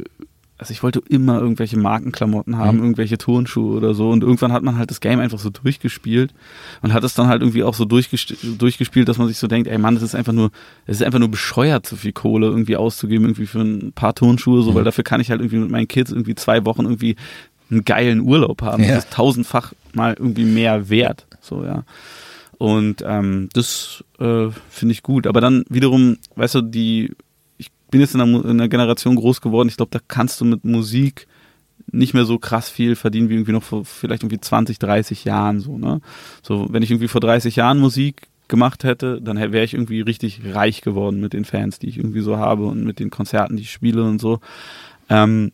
also 0.57 0.71
ich 0.71 0.81
wollte 0.83 1.01
immer 1.09 1.37
irgendwelche 1.41 1.77
Markenklamotten 1.77 2.57
haben, 2.57 2.77
mhm. 2.77 2.83
irgendwelche 2.83 3.17
Turnschuhe 3.17 3.75
oder 3.75 3.93
so. 3.93 4.09
Und 4.09 4.23
irgendwann 4.23 4.53
hat 4.53 4.63
man 4.63 4.77
halt 4.77 4.89
das 4.89 5.01
Game 5.01 5.19
einfach 5.19 5.37
so 5.37 5.49
durchgespielt 5.49 6.33
und 6.81 6.93
hat 6.93 7.03
es 7.03 7.13
dann 7.13 7.27
halt 7.27 7.41
irgendwie 7.41 7.63
auch 7.63 7.73
so 7.73 7.83
durchgespielt, 7.83 9.09
dass 9.09 9.17
man 9.17 9.27
sich 9.27 9.37
so 9.37 9.47
denkt, 9.47 9.67
ey 9.67 9.77
Mann, 9.77 9.95
das 9.95 10.03
ist 10.03 10.15
einfach 10.15 10.31
nur, 10.31 10.51
es 10.85 11.01
ist 11.01 11.03
einfach 11.03 11.19
nur 11.19 11.29
bescheuert, 11.29 11.85
so 11.85 11.97
viel 11.97 12.13
Kohle 12.13 12.47
irgendwie 12.47 12.77
auszugeben, 12.77 13.25
irgendwie 13.25 13.47
für 13.47 13.59
ein 13.59 13.91
paar 13.91 14.15
Turnschuhe, 14.15 14.63
so, 14.63 14.71
mhm. 14.71 14.75
weil 14.75 14.83
dafür 14.85 15.03
kann 15.03 15.19
ich 15.19 15.29
halt 15.29 15.41
irgendwie 15.41 15.59
mit 15.59 15.71
meinen 15.71 15.89
Kids 15.89 16.11
irgendwie 16.11 16.35
zwei 16.35 16.63
Wochen 16.63 16.85
irgendwie 16.85 17.17
einen 17.69 17.85
geilen 17.85 18.21
Urlaub 18.21 18.61
haben. 18.61 18.83
Ja. 18.83 18.95
Das 18.95 19.05
ist 19.05 19.13
tausendfach 19.13 19.73
mal 19.93 20.15
irgendwie 20.17 20.45
mehr 20.45 20.89
wert. 20.89 21.25
So, 21.41 21.63
ja. 21.63 21.83
Und 22.57 23.03
ähm, 23.05 23.49
das 23.53 24.03
äh, 24.19 24.49
finde 24.69 24.91
ich 24.91 25.03
gut. 25.03 25.27
Aber 25.27 25.41
dann 25.41 25.65
wiederum, 25.69 26.17
weißt 26.35 26.55
du, 26.55 26.61
die, 26.61 27.11
ich 27.57 27.71
bin 27.91 28.01
jetzt 28.01 28.15
in 28.15 28.21
einer, 28.21 28.43
in 28.45 28.51
einer 28.51 28.69
Generation 28.69 29.15
groß 29.15 29.41
geworden, 29.41 29.67
ich 29.67 29.77
glaube, 29.77 29.91
da 29.91 29.99
kannst 30.07 30.39
du 30.41 30.45
mit 30.45 30.63
Musik 30.63 31.27
nicht 31.91 32.13
mehr 32.13 32.25
so 32.25 32.39
krass 32.39 32.69
viel 32.69 32.95
verdienen 32.95 33.29
wie 33.29 33.33
irgendwie 33.33 33.51
noch 33.51 33.63
vor 33.63 33.85
vielleicht 33.85 34.23
irgendwie 34.23 34.39
20, 34.39 34.79
30 34.79 35.25
Jahren 35.25 35.59
so, 35.59 35.77
ne? 35.77 36.01
So, 36.41 36.67
wenn 36.71 36.83
ich 36.83 36.89
irgendwie 36.89 37.07
vor 37.07 37.21
30 37.21 37.57
Jahren 37.57 37.79
Musik 37.79 38.27
gemacht 38.47 38.83
hätte, 38.83 39.21
dann 39.21 39.37
wäre 39.37 39.63
ich 39.63 39.73
irgendwie 39.73 40.01
richtig 40.01 40.41
reich 40.53 40.81
geworden 40.81 41.19
mit 41.19 41.33
den 41.33 41.45
Fans, 41.45 41.79
die 41.79 41.89
ich 41.89 41.97
irgendwie 41.97 42.21
so 42.21 42.37
habe 42.37 42.65
und 42.65 42.83
mit 42.83 42.99
den 42.99 43.09
Konzerten, 43.09 43.57
die 43.57 43.63
ich 43.63 43.71
spiele 43.71 44.03
und 44.03 44.19
so. 44.19 44.39
Ähm, 45.09 45.51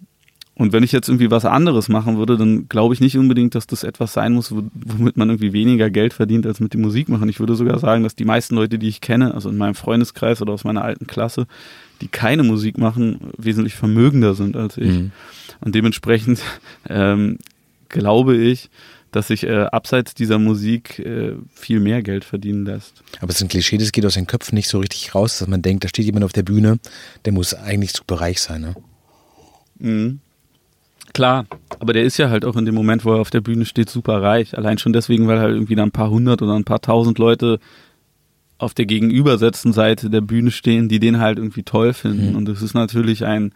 und 0.61 0.73
wenn 0.73 0.83
ich 0.83 0.91
jetzt 0.91 1.09
irgendwie 1.09 1.31
was 1.31 1.43
anderes 1.43 1.89
machen 1.89 2.19
würde, 2.19 2.37
dann 2.37 2.69
glaube 2.69 2.93
ich 2.93 2.99
nicht 2.99 3.17
unbedingt, 3.17 3.55
dass 3.55 3.65
das 3.65 3.83
etwas 3.83 4.13
sein 4.13 4.33
muss, 4.33 4.53
womit 4.53 5.17
man 5.17 5.27
irgendwie 5.29 5.53
weniger 5.53 5.89
Geld 5.89 6.13
verdient 6.13 6.45
als 6.45 6.59
mit 6.59 6.75
dem 6.75 6.81
Musik 6.81 7.09
machen. 7.09 7.27
Ich 7.29 7.39
würde 7.39 7.55
sogar 7.55 7.79
sagen, 7.79 8.03
dass 8.03 8.13
die 8.13 8.25
meisten 8.25 8.53
Leute, 8.53 8.77
die 8.77 8.87
ich 8.87 9.01
kenne, 9.01 9.33
also 9.33 9.49
in 9.49 9.57
meinem 9.57 9.73
Freundeskreis 9.73 10.39
oder 10.39 10.53
aus 10.53 10.63
meiner 10.63 10.83
alten 10.83 11.07
Klasse, 11.07 11.47
die 12.01 12.09
keine 12.09 12.43
Musik 12.43 12.77
machen, 12.77 13.31
wesentlich 13.39 13.73
vermögender 13.73 14.35
sind 14.35 14.55
als 14.55 14.77
ich. 14.77 14.99
Mhm. 14.99 15.11
Und 15.61 15.73
dementsprechend 15.73 16.43
ähm, 16.87 17.39
glaube 17.89 18.37
ich, 18.37 18.69
dass 19.11 19.29
sich 19.29 19.41
äh, 19.45 19.63
abseits 19.63 20.13
dieser 20.13 20.37
Musik 20.37 20.99
äh, 20.99 21.37
viel 21.55 21.79
mehr 21.79 22.03
Geld 22.03 22.23
verdienen 22.23 22.65
lässt. 22.65 23.01
Aber 23.19 23.31
es 23.31 23.37
ist 23.37 23.41
ein 23.41 23.49
Klischee, 23.49 23.79
das 23.79 23.91
geht 23.91 24.05
aus 24.05 24.13
den 24.13 24.27
Köpfen 24.27 24.53
nicht 24.53 24.69
so 24.69 24.77
richtig 24.77 25.15
raus, 25.15 25.39
dass 25.39 25.47
man 25.47 25.63
denkt, 25.63 25.85
da 25.85 25.87
steht 25.87 26.05
jemand 26.05 26.23
auf 26.23 26.33
der 26.33 26.43
Bühne, 26.43 26.77
der 27.25 27.33
muss 27.33 27.55
eigentlich 27.55 27.93
super 27.93 28.21
reich 28.21 28.39
sein. 28.39 28.61
Ne? 28.61 28.75
Mhm. 29.79 30.19
Klar, 31.13 31.45
aber 31.79 31.93
der 31.93 32.03
ist 32.03 32.17
ja 32.17 32.29
halt 32.29 32.45
auch 32.45 32.55
in 32.55 32.65
dem 32.65 32.75
Moment, 32.75 33.03
wo 33.03 33.13
er 33.13 33.19
auf 33.19 33.29
der 33.29 33.41
Bühne 33.41 33.65
steht, 33.65 33.89
super 33.89 34.21
reich. 34.21 34.57
Allein 34.57 34.77
schon 34.77 34.93
deswegen, 34.93 35.27
weil 35.27 35.39
halt 35.39 35.53
irgendwie 35.53 35.75
da 35.75 35.83
ein 35.83 35.91
paar 35.91 36.09
hundert 36.09 36.41
oder 36.41 36.53
ein 36.55 36.63
paar 36.63 36.81
tausend 36.81 37.19
Leute 37.19 37.59
auf 38.57 38.73
der 38.73 38.85
gegenübersetzten 38.85 39.73
Seite 39.73 40.09
der 40.09 40.21
Bühne 40.21 40.51
stehen, 40.51 40.87
die 40.87 40.99
den 40.99 41.19
halt 41.19 41.39
irgendwie 41.39 41.63
toll 41.63 41.93
finden. 41.93 42.31
Mhm. 42.31 42.35
Und 42.35 42.45
das 42.45 42.61
ist 42.61 42.75
natürlich 42.75 43.25
ein, 43.25 43.51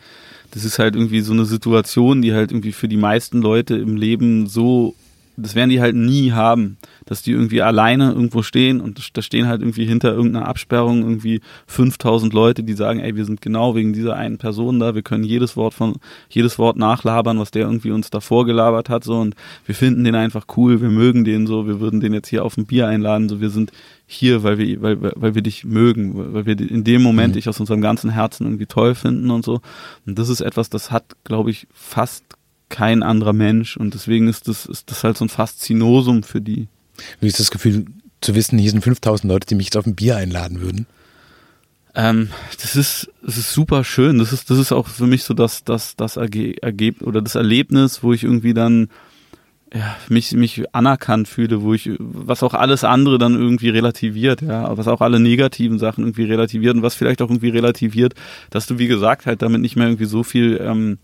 das 0.51 0.65
ist 0.65 0.79
halt 0.79 0.95
irgendwie 0.95 1.21
so 1.21 1.33
eine 1.33 1.45
Situation, 1.45 2.21
die 2.21 2.33
halt 2.33 2.51
irgendwie 2.51 2.71
für 2.71 2.87
die 2.87 2.97
meisten 2.97 3.41
Leute 3.41 3.75
im 3.75 3.95
Leben 3.95 4.47
so 4.47 4.95
das 5.37 5.55
werden 5.55 5.69
die 5.69 5.81
halt 5.81 5.95
nie 5.95 6.31
haben, 6.31 6.77
dass 7.05 7.21
die 7.21 7.31
irgendwie 7.31 7.61
alleine 7.61 8.11
irgendwo 8.11 8.41
stehen 8.41 8.81
und 8.81 9.15
da 9.15 9.21
stehen 9.21 9.47
halt 9.47 9.61
irgendwie 9.61 9.85
hinter 9.85 10.13
irgendeiner 10.13 10.47
Absperrung 10.47 11.01
irgendwie 11.01 11.41
5000 11.67 12.33
Leute, 12.33 12.63
die 12.63 12.73
sagen, 12.73 12.99
ey, 12.99 13.15
wir 13.15 13.25
sind 13.25 13.41
genau 13.41 13.75
wegen 13.75 13.93
dieser 13.93 14.15
einen 14.15 14.37
Person 14.37 14.79
da, 14.79 14.95
wir 14.95 15.01
können 15.01 15.23
jedes 15.23 15.57
Wort 15.57 15.73
von, 15.73 15.95
jedes 16.29 16.57
Wort 16.57 16.77
nachlabern, 16.77 17.39
was 17.39 17.51
der 17.51 17.63
irgendwie 17.63 17.91
uns 17.91 18.09
davor 18.09 18.45
gelabert 18.45 18.89
hat, 18.89 19.03
so 19.03 19.19
und 19.19 19.35
wir 19.65 19.75
finden 19.75 20.03
den 20.03 20.15
einfach 20.15 20.45
cool, 20.57 20.81
wir 20.81 20.89
mögen 20.89 21.25
den 21.25 21.47
so, 21.47 21.67
wir 21.67 21.79
würden 21.79 21.99
den 21.99 22.13
jetzt 22.13 22.29
hier 22.29 22.45
auf 22.45 22.57
ein 22.57 22.65
Bier 22.65 22.87
einladen, 22.87 23.29
so 23.29 23.41
wir 23.41 23.49
sind 23.49 23.71
hier, 24.07 24.43
weil 24.43 24.57
wir, 24.57 24.81
weil, 24.81 25.01
weil 25.01 25.35
wir 25.35 25.41
dich 25.41 25.65
mögen, 25.65 26.33
weil 26.33 26.45
wir 26.45 26.59
in 26.59 26.83
dem 26.83 27.01
Moment 27.01 27.33
mhm. 27.33 27.35
dich 27.37 27.49
aus 27.49 27.59
unserem 27.59 27.81
ganzen 27.81 28.11
Herzen 28.11 28.45
irgendwie 28.45 28.67
toll 28.67 28.93
finden 28.93 29.31
und 29.31 29.43
so. 29.43 29.61
Und 30.05 30.19
das 30.19 30.29
ist 30.29 30.41
etwas, 30.41 30.69
das 30.69 30.91
hat, 30.91 31.15
glaube 31.23 31.49
ich, 31.49 31.67
fast 31.73 32.23
kein 32.69 33.03
anderer 33.03 33.33
Mensch 33.33 33.77
und 33.77 33.93
deswegen 33.93 34.27
ist 34.27 34.47
das, 34.47 34.65
ist 34.65 34.91
das 34.91 35.03
halt 35.03 35.17
so 35.17 35.25
ein 35.25 35.29
Faszinosum 35.29 36.23
für 36.23 36.41
die. 36.41 36.67
Wie 37.19 37.27
ist 37.27 37.39
das 37.39 37.51
Gefühl 37.51 37.85
zu 38.21 38.35
wissen, 38.35 38.57
hier 38.57 38.71
sind 38.71 38.83
5000 38.83 39.31
Leute, 39.31 39.47
die 39.47 39.55
mich 39.55 39.67
jetzt 39.67 39.77
auf 39.77 39.85
ein 39.85 39.95
Bier 39.95 40.17
einladen 40.17 40.61
würden? 40.61 40.87
Ähm, 41.93 42.29
das 42.61 42.75
ist, 42.75 43.09
das 43.23 43.37
ist 43.37 43.53
super 43.53 43.83
schön. 43.83 44.19
Das 44.19 44.33
ist, 44.33 44.49
das 44.49 44.57
ist 44.57 44.71
auch 44.71 44.87
für 44.87 45.07
mich 45.07 45.23
so 45.23 45.33
das, 45.33 45.63
das, 45.63 45.95
das 45.95 46.17
Ergebnis 46.17 47.07
oder 47.07 47.21
das 47.21 47.35
Erlebnis, 47.35 48.03
wo 48.03 48.11
ich 48.13 48.23
irgendwie 48.23 48.53
dann 48.53 48.89
ja, 49.73 49.95
mich, 50.09 50.31
mich 50.33 50.63
anerkannt 50.73 51.27
fühle, 51.27 51.61
wo 51.61 51.73
ich, 51.73 51.89
was 51.99 52.43
auch 52.43 52.53
alles 52.53 52.83
andere 52.83 53.17
dann 53.17 53.35
irgendwie 53.35 53.69
relativiert, 53.69 54.41
ja, 54.41 54.77
was 54.77 54.87
auch 54.87 55.01
alle 55.01 55.19
negativen 55.19 55.79
Sachen 55.79 56.03
irgendwie 56.03 56.25
relativiert 56.25 56.75
und 56.75 56.81
was 56.81 56.95
vielleicht 56.95 57.21
auch 57.21 57.29
irgendwie 57.29 57.49
relativiert, 57.49 58.13
dass 58.49 58.67
du, 58.67 58.77
wie 58.77 58.87
gesagt, 58.87 59.25
halt 59.25 59.41
damit 59.41 59.61
nicht 59.61 59.75
mehr 59.75 59.87
irgendwie 59.87 60.05
so 60.05 60.23
viel 60.23 60.59
ähm, 60.61 60.97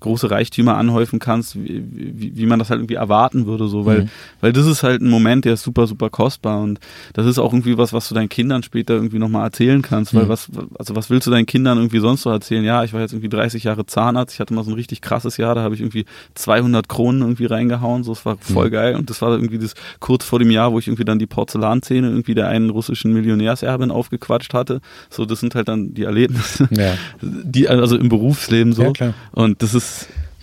große 0.00 0.30
Reichtümer 0.30 0.76
anhäufen 0.76 1.18
kannst, 1.18 1.56
wie, 1.62 1.84
wie, 1.92 2.36
wie 2.36 2.46
man 2.46 2.58
das 2.58 2.70
halt 2.70 2.80
irgendwie 2.80 2.94
erwarten 2.94 3.46
würde, 3.46 3.68
so, 3.68 3.86
weil, 3.86 4.02
mhm. 4.02 4.08
weil 4.40 4.52
das 4.52 4.66
ist 4.66 4.82
halt 4.82 5.02
ein 5.02 5.08
Moment, 5.08 5.44
der 5.44 5.54
ist 5.54 5.62
super, 5.62 5.86
super 5.86 6.10
kostbar 6.10 6.60
und 6.60 6.80
das 7.12 7.26
ist 7.26 7.38
auch 7.38 7.52
irgendwie 7.52 7.78
was, 7.78 7.92
was 7.92 8.08
du 8.08 8.14
deinen 8.14 8.28
Kindern 8.28 8.62
später 8.62 8.94
irgendwie 8.94 9.18
nochmal 9.18 9.44
erzählen 9.44 9.82
kannst, 9.82 10.14
weil 10.14 10.24
mhm. 10.24 10.28
was, 10.28 10.48
also 10.78 10.96
was 10.96 11.10
willst 11.10 11.26
du 11.26 11.30
deinen 11.30 11.46
Kindern 11.46 11.78
irgendwie 11.78 12.00
sonst 12.00 12.22
so 12.22 12.30
erzählen? 12.30 12.64
Ja, 12.64 12.84
ich 12.84 12.92
war 12.92 13.00
jetzt 13.00 13.12
irgendwie 13.12 13.28
30 13.28 13.64
Jahre 13.64 13.86
Zahnarzt, 13.86 14.34
ich 14.34 14.40
hatte 14.40 14.54
mal 14.54 14.64
so 14.64 14.70
ein 14.70 14.74
richtig 14.74 15.00
krasses 15.00 15.36
Jahr, 15.36 15.54
da 15.54 15.62
habe 15.62 15.74
ich 15.74 15.80
irgendwie 15.80 16.06
200 16.34 16.88
Kronen 16.88 17.22
irgendwie 17.22 17.46
reingehauen, 17.46 18.02
so, 18.02 18.12
es 18.12 18.24
war 18.24 18.36
voll 18.38 18.68
mhm. 18.68 18.72
geil 18.72 18.96
und 18.96 19.10
das 19.10 19.22
war 19.22 19.30
irgendwie 19.32 19.58
das 19.58 19.74
kurz 20.00 20.24
vor 20.24 20.38
dem 20.38 20.50
Jahr, 20.50 20.72
wo 20.72 20.78
ich 20.78 20.88
irgendwie 20.88 21.04
dann 21.04 21.18
die 21.18 21.26
Porzellanzähne 21.26 22.08
irgendwie 22.08 22.34
der 22.34 22.48
einen 22.48 22.70
russischen 22.70 23.12
Millionärserbin 23.12 23.90
aufgequatscht 23.90 24.54
hatte, 24.54 24.80
so, 25.10 25.24
das 25.24 25.40
sind 25.40 25.54
halt 25.54 25.68
dann 25.68 25.94
die 25.94 26.04
Erlebnisse, 26.04 26.68
ja. 26.70 26.94
die, 27.20 27.68
also 27.68 27.96
im 27.96 28.08
Berufsleben 28.08 28.72
so 28.72 28.92
ja, 28.98 29.14
und 29.32 29.62
das 29.62 29.74
ist 29.74 29.89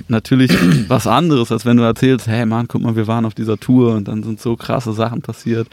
natürlich 0.07 0.51
was 0.87 1.07
anderes, 1.07 1.51
als 1.51 1.65
wenn 1.65 1.77
du 1.77 1.83
erzählst, 1.83 2.27
hey 2.27 2.45
Mann, 2.45 2.67
guck 2.67 2.81
mal, 2.81 2.95
wir 2.95 3.07
waren 3.07 3.25
auf 3.25 3.33
dieser 3.33 3.57
Tour 3.57 3.95
und 3.95 4.07
dann 4.07 4.23
sind 4.23 4.39
so 4.39 4.55
krasse 4.55 4.93
Sachen 4.93 5.21
passiert. 5.21 5.67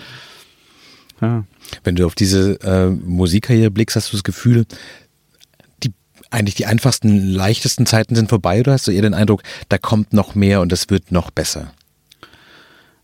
Ja. 1.20 1.44
Wenn 1.82 1.96
du 1.96 2.06
auf 2.06 2.14
diese 2.14 2.60
äh, 2.62 2.90
Musikkarriere 2.90 3.70
blickst, 3.70 3.96
hast 3.96 4.12
du 4.12 4.16
das 4.16 4.24
Gefühl, 4.24 4.66
die 5.82 5.92
eigentlich 6.30 6.54
die 6.54 6.66
einfachsten, 6.66 7.28
leichtesten 7.28 7.86
Zeiten 7.86 8.14
sind 8.14 8.28
vorbei 8.28 8.60
oder 8.60 8.72
hast 8.72 8.86
du 8.86 8.90
eher 8.90 9.02
den 9.02 9.14
Eindruck, 9.14 9.42
da 9.68 9.78
kommt 9.78 10.12
noch 10.12 10.34
mehr 10.34 10.60
und 10.60 10.72
es 10.72 10.90
wird 10.90 11.12
noch 11.12 11.30
besser? 11.30 11.72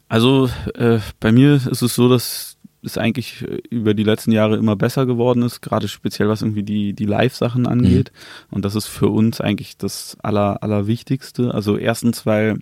Also 0.09 0.51
äh, 0.75 0.99
bei 1.21 1.31
mir 1.31 1.55
ist 1.55 1.83
es 1.83 1.95
so, 1.95 2.09
dass 2.09 2.57
es 2.83 2.99
eigentlich 2.99 3.43
äh, 3.43 3.61
über 3.71 3.95
die 3.95 4.05
letzten 4.05 4.33
Jahre 4.33 4.57
immer 4.57 4.77
besser 4.77 5.07
geworden 5.07 5.43
ist, 5.43 5.61
gerade 5.61 5.89
speziell 5.89 6.29
was 6.29 6.43
irgendwie 6.43 6.63
die, 6.63 6.93
die 6.93 7.05
Live-Sachen 7.05 7.67
angeht. 7.67 8.13
Mhm. 8.13 8.57
Und 8.57 8.65
das 8.65 8.75
ist 8.75 8.87
für 8.87 9.09
uns 9.09 9.41
eigentlich 9.41 9.77
das 9.77 10.17
Aller, 10.23 10.63
Allerwichtigste. 10.63 11.55
Also 11.55 11.77
erstens, 11.77 12.27
weil 12.27 12.59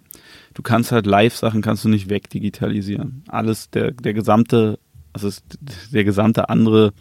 du 0.54 0.62
kannst 0.62 0.92
halt 0.92 1.06
Live-Sachen 1.06 1.62
kannst 1.62 1.84
du 1.84 1.88
nicht 1.88 2.08
wegdigitalisieren. 2.08 3.24
Alles, 3.28 3.70
der, 3.70 3.92
der 3.92 4.14
gesamte, 4.14 4.78
also 5.12 5.30
der 5.92 6.04
gesamte 6.04 6.48
andere 6.48 6.92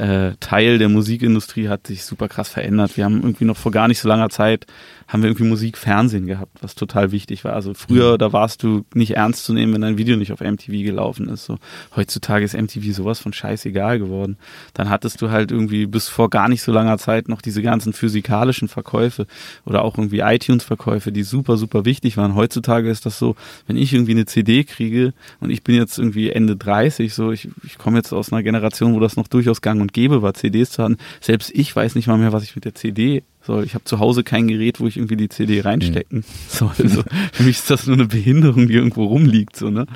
äh, 0.00 0.34
Teil 0.40 0.78
der 0.78 0.88
Musikindustrie 0.88 1.68
hat 1.68 1.86
sich 1.86 2.04
super 2.04 2.28
krass 2.28 2.48
verändert. 2.48 2.96
Wir 2.96 3.04
haben 3.04 3.22
irgendwie 3.22 3.44
noch 3.44 3.56
vor 3.56 3.70
gar 3.70 3.86
nicht 3.86 4.00
so 4.00 4.08
langer 4.08 4.30
Zeit 4.30 4.66
haben 5.10 5.24
wir 5.24 5.28
irgendwie 5.28 5.48
Musik, 5.48 5.76
Fernsehen 5.76 6.28
gehabt, 6.28 6.58
was 6.62 6.76
total 6.76 7.10
wichtig 7.10 7.42
war. 7.44 7.54
Also 7.54 7.74
früher, 7.74 8.12
mhm. 8.12 8.18
da 8.18 8.32
warst 8.32 8.62
du 8.62 8.84
nicht 8.94 9.16
ernst 9.16 9.44
zu 9.44 9.52
nehmen, 9.52 9.74
wenn 9.74 9.80
dein 9.80 9.98
Video 9.98 10.16
nicht 10.16 10.30
auf 10.30 10.40
MTV 10.40 10.70
gelaufen 10.84 11.28
ist. 11.28 11.46
So 11.46 11.58
heutzutage 11.96 12.44
ist 12.44 12.54
MTV 12.54 12.94
sowas 12.94 13.18
von 13.18 13.32
scheißegal 13.32 13.98
geworden. 13.98 14.36
Dann 14.72 14.88
hattest 14.88 15.20
du 15.20 15.30
halt 15.30 15.50
irgendwie 15.50 15.86
bis 15.86 16.08
vor 16.08 16.30
gar 16.30 16.48
nicht 16.48 16.62
so 16.62 16.70
langer 16.70 16.96
Zeit 16.98 17.28
noch 17.28 17.42
diese 17.42 17.60
ganzen 17.60 17.92
physikalischen 17.92 18.68
Verkäufe 18.68 19.26
oder 19.66 19.82
auch 19.82 19.98
irgendwie 19.98 20.20
iTunes-Verkäufe, 20.20 21.10
die 21.10 21.24
super, 21.24 21.56
super 21.56 21.84
wichtig 21.84 22.16
waren. 22.16 22.36
Heutzutage 22.36 22.88
ist 22.88 23.04
das 23.04 23.18
so, 23.18 23.34
wenn 23.66 23.76
ich 23.76 23.92
irgendwie 23.92 24.12
eine 24.12 24.26
CD 24.26 24.62
kriege 24.62 25.12
und 25.40 25.50
ich 25.50 25.64
bin 25.64 25.74
jetzt 25.74 25.98
irgendwie 25.98 26.30
Ende 26.30 26.54
30, 26.54 27.12
so 27.12 27.32
ich, 27.32 27.48
ich 27.64 27.78
komme 27.78 27.96
jetzt 27.96 28.12
aus 28.12 28.32
einer 28.32 28.44
Generation, 28.44 28.94
wo 28.94 29.00
das 29.00 29.16
noch 29.16 29.26
durchaus 29.26 29.60
gang 29.60 29.80
und 29.80 29.89
gäbe 29.92 30.22
war, 30.22 30.34
CDs 30.34 30.70
zu 30.70 30.82
haben. 30.82 30.96
Selbst 31.20 31.50
ich 31.54 31.74
weiß 31.74 31.94
nicht 31.94 32.06
mal 32.06 32.18
mehr, 32.18 32.32
was 32.32 32.44
ich 32.44 32.54
mit 32.54 32.64
der 32.64 32.74
CD 32.74 33.22
so, 33.42 33.62
ich 33.62 33.74
habe 33.74 33.84
zu 33.84 33.98
Hause 33.98 34.22
kein 34.22 34.48
Gerät, 34.48 34.80
wo 34.80 34.86
ich 34.86 34.96
irgendwie 34.96 35.16
die 35.16 35.28
CD 35.28 35.60
reinstecken. 35.60 36.18
Mhm. 36.18 36.24
So, 36.48 36.70
also, 36.78 37.02
für 37.32 37.42
mich 37.42 37.56
ist 37.56 37.70
das 37.70 37.86
nur 37.86 37.96
eine 37.96 38.06
Behinderung, 38.06 38.68
die 38.68 38.74
irgendwo 38.74 39.04
rumliegt, 39.04 39.56
so, 39.56 39.70
ne? 39.70 39.86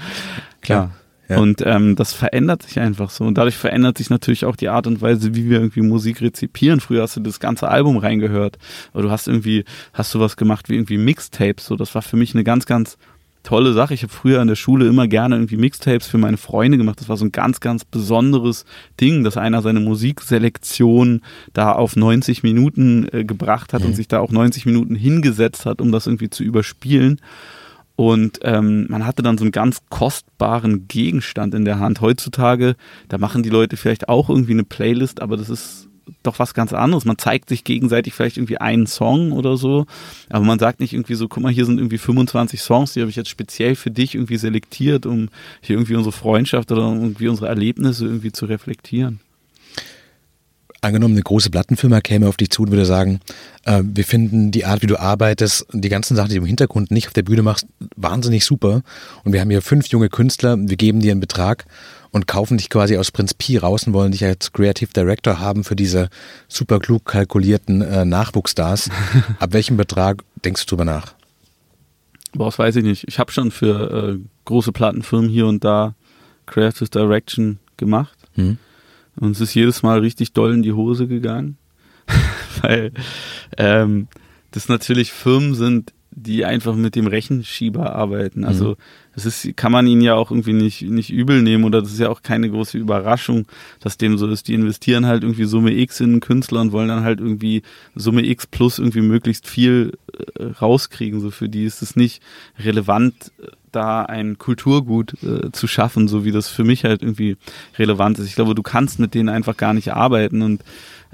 Klar. 0.63 0.93
Ja. 1.29 1.39
Und 1.39 1.63
ähm, 1.65 1.97
das 1.97 2.13
verändert 2.13 2.63
sich 2.63 2.79
einfach 2.81 3.11
so. 3.11 3.25
Und 3.25 3.39
dadurch 3.39 3.57
verändert 3.57 3.97
sich 3.97 4.11
natürlich 4.11 4.45
auch 4.45 4.57
die 4.57 4.69
Art 4.69 4.87
und 4.87 5.01
Weise, 5.01 5.35
wie 5.35 5.49
wir 5.49 5.59
irgendwie 5.59 5.81
Musik 5.81 6.21
rezipieren. 6.21 6.81
Früher 6.81 7.03
hast 7.03 7.17
du 7.17 7.21
das 7.21 7.41
ganze 7.41 7.69
Album 7.69 7.97
reingehört. 7.97 8.59
Oder 8.93 9.05
du 9.05 9.11
hast 9.11 9.27
irgendwie, 9.27 9.65
hast 9.95 10.15
du 10.15 10.21
was 10.21 10.37
gemacht 10.37 10.69
wie 10.69 10.75
irgendwie 10.75 10.99
Mixtapes. 10.99 11.65
So, 11.65 11.77
das 11.77 11.95
war 11.95 12.03
für 12.03 12.17
mich 12.17 12.35
eine 12.35 12.45
ganz, 12.45 12.67
ganz 12.67 12.99
tolle 13.45 13.73
Sache. 13.73 13.95
Ich 13.95 14.03
habe 14.03 14.13
früher 14.13 14.43
in 14.43 14.49
der 14.49 14.57
Schule 14.57 14.87
immer 14.89 15.07
gerne 15.07 15.37
irgendwie 15.37 15.57
Mixtapes 15.57 16.09
für 16.09 16.19
meine 16.19 16.37
Freunde 16.37 16.77
gemacht. 16.77 17.01
Das 17.01 17.09
war 17.09 17.17
so 17.17 17.25
ein 17.25 17.33
ganz, 17.33 17.61
ganz 17.61 17.85
besonderes 17.85 18.65
Ding, 19.01 19.23
dass 19.23 19.37
einer 19.37 19.63
seine 19.63 19.81
Musikselektion 19.81 21.21
da 21.53 21.73
auf 21.73 21.95
90 21.95 22.43
Minuten 22.43 23.07
äh, 23.13 23.25
gebracht 23.25 23.73
hat 23.73 23.83
mhm. 23.83 23.89
und 23.89 23.95
sich 23.95 24.09
da 24.09 24.19
auch 24.19 24.33
90 24.33 24.67
Minuten 24.67 24.97
hingesetzt 24.97 25.67
hat, 25.67 25.81
um 25.81 25.93
das 25.93 26.07
irgendwie 26.07 26.31
zu 26.31 26.43
überspielen. 26.43 27.21
Und 27.97 28.41
ähm, 28.43 28.87
man 28.89 29.07
hatte 29.07 29.23
dann 29.23 29.39
so 29.39 29.45
einen 29.45 29.53
ganz 29.53 29.83
kostbaren 29.89 30.89
Gegenstand 30.89 31.55
in 31.55 31.65
der 31.65 31.79
Hand. 31.79 32.01
Heutzutage, 32.01 32.75
da 33.09 33.19
machen 33.19 33.45
die 33.45 33.51
Leute 33.51 33.77
vielleicht 33.77 34.09
auch 34.09 34.29
irgendwie 34.29 34.53
eine 34.53 34.65
Playlist, 34.65 35.23
aber 35.23 35.37
das 35.37 35.49
ist 35.49 35.89
doch 36.23 36.39
was 36.39 36.55
ganz 36.55 36.73
anderes. 36.73 37.05
Man 37.05 37.19
zeigt 37.19 37.49
sich 37.49 37.65
gegenseitig 37.65 38.15
vielleicht 38.15 38.37
irgendwie 38.37 38.59
einen 38.59 38.87
Song 38.87 39.33
oder 39.33 39.57
so, 39.57 39.87
aber 40.29 40.45
man 40.45 40.59
sagt 40.59 40.81
nicht 40.81 40.93
irgendwie 40.93 41.15
so, 41.15 41.29
guck 41.29 41.43
mal, 41.43 41.53
hier 41.53 41.67
sind 41.67 41.79
irgendwie 41.79 41.99
25 41.99 42.61
Songs, 42.61 42.93
die 42.93 43.01
habe 43.01 43.11
ich 43.11 43.17
jetzt 43.17 43.31
speziell 43.31 43.75
für 43.75 43.91
dich 43.91 44.15
irgendwie 44.15 44.37
selektiert, 44.37 45.07
um 45.07 45.29
hier 45.61 45.77
irgendwie 45.77 45.97
unsere 45.97 46.13
Freundschaft 46.13 46.71
oder 46.73 46.83
irgendwie 46.83 47.29
unsere 47.29 47.49
Erlebnisse 47.49 48.07
irgendwie 48.07 48.33
zu 48.33 48.47
reflektieren. 48.47 49.21
Angenommen, 50.81 51.15
eine 51.15 51.23
große 51.23 51.49
Plattenfirma 51.49 52.03
käme 52.03 52.29
auf 52.29 52.37
dich 52.37 52.51
zu 52.51 52.63
und 52.63 52.71
würde 52.71 52.85
sagen, 52.85 53.21
äh, 53.65 53.83
wir 53.83 54.05
finden 54.05 54.51
die 54.51 54.65
Art, 54.65 54.83
wie 54.83 54.87
du 54.87 54.99
arbeitest, 54.99 55.67
die 55.73 55.89
ganzen 55.89 56.17
Sachen, 56.17 56.29
die 56.29 56.37
du 56.37 56.43
im 56.43 56.47
Hintergrund 56.47 56.91
nicht 56.91 57.07
auf 57.07 57.13
der 57.13 57.23
Bühne 57.23 57.43
machst, 57.43 57.67
wahnsinnig 57.97 58.45
super. 58.45 58.83
Und 59.25 59.33
wir 59.33 59.41
haben 59.41 59.51
hier 59.51 59.63
fünf 59.63 59.87
junge 59.89 60.09
Künstler, 60.09 60.57
wir 60.59 60.77
geben 60.77 61.01
dir 61.01 61.13
einen 61.13 61.21
Betrag 61.21 61.65
und 62.11 62.27
kaufen 62.29 62.59
dich 62.59 62.71
quasi 62.71 62.97
aus 62.97 63.11
Prinz 63.11 63.35
Pi 63.35 63.57
raus 63.57 63.87
und 63.87 63.93
wollen 63.93 64.13
dich 64.13 64.25
als 64.25 64.53
Creative 64.53 64.91
Director 64.93 65.41
haben 65.41 65.65
für 65.65 65.77
diese 65.77 66.09
super 66.49 66.79
klug 66.79 67.05
kalkulierten 67.05 67.83
äh, 67.83 68.05
Nachwuchsstars. 68.05 68.91
Ab 69.41 69.53
welchem 69.53 69.77
Betrag 69.77 70.23
denkst 70.45 70.65
du 70.65 70.71
drüber 70.71 70.85
nach? 70.85 71.15
Boah, 72.33 72.47
das 72.47 72.59
weiß 72.59 72.77
ich 72.77 72.85
nicht. 72.85 73.09
Ich 73.09 73.19
habe 73.19 73.33
schon 73.33 73.51
für 73.51 74.15
äh, 74.15 74.19
große 74.45 74.73
Plattenfirmen 74.73 75.31
hier 75.31 75.47
und 75.47 75.65
da 75.65 75.95
Creative 76.47 76.89
Direction 76.89 77.59
gemacht. 77.77 78.17
Hm. 78.35 78.59
Und 79.17 79.33
es 79.33 79.41
ist 79.41 79.55
jedes 79.55 79.83
Mal 79.83 80.01
richtig 80.01 80.33
doll 80.33 80.53
in 80.53 80.63
die 80.63 80.73
Hose 80.73 81.07
gegangen. 81.07 81.57
Weil 82.65 82.93
ähm, 83.59 84.09
das 84.51 84.69
natürlich 84.69 85.13
Firmen 85.13 85.55
sind, 85.55 85.93
die 86.17 86.45
einfach 86.45 86.77
mit 86.77 86.95
dem 86.95 87.09
Rechenschieber 87.09 87.95
arbeiten. 87.95 88.45
Also 88.45 88.71
mhm. 88.71 88.77
das 89.17 89.27
ist, 89.27 89.57
kann 89.57 89.73
man 89.73 89.87
ihnen 89.87 90.01
ja 90.01 90.15
auch 90.15 90.31
irgendwie 90.31 90.53
nicht, 90.53 90.83
nicht 90.83 91.11
übel 91.11 91.43
nehmen 91.43 91.65
oder 91.65 91.83
das 91.83 91.93
ist 91.93 91.99
ja 91.99 92.09
auch 92.09 92.23
keine 92.23 92.49
große 92.49 92.79
Überraschung, 92.79 93.47
dass 93.81 93.99
dem 93.99 94.17
so 94.17 94.29
ist. 94.29 94.47
Die 94.47 94.55
investieren 94.55 95.07
halt 95.07 95.25
irgendwie 95.25 95.45
Summe 95.45 95.73
X 95.73 95.99
in 95.99 96.13
einen 96.13 96.21
Künstler 96.21 96.61
und 96.61 96.71
wollen 96.71 96.89
dann 96.89 97.03
halt 97.03 97.19
irgendwie 97.19 97.63
Summe 97.97 98.25
X 98.25 98.47
plus 98.47 98.79
irgendwie 98.79 99.01
möglichst 99.01 99.49
viel 99.49 99.99
äh, 100.39 100.45
rauskriegen. 100.45 101.21
So 101.21 101.33
für 101.33 101.49
die 101.49 101.65
ist 101.65 101.83
es 101.83 101.97
nicht 101.97 102.23
relevant, 102.61 103.33
da 103.73 104.03
ein 104.03 104.39
Kulturgut 104.39 105.15
äh, 105.25 105.51
zu 105.51 105.67
schaffen, 105.67 106.07
so 106.07 106.25
wie 106.25 106.31
das 106.31 106.49
für 106.49 106.63
mich 106.63 106.85
halt 106.85 107.03
irgendwie 107.03 107.37
relevant 107.77 108.21
ist. 108.21 108.27
Ich 108.27 108.37
glaube, 108.37 108.55
du 108.55 108.63
kannst 108.63 109.01
mit 109.01 109.15
denen 109.15 109.29
einfach 109.29 109.57
gar 109.57 109.75
nicht 109.75 109.93
arbeiten 109.93 110.43
und 110.43 110.63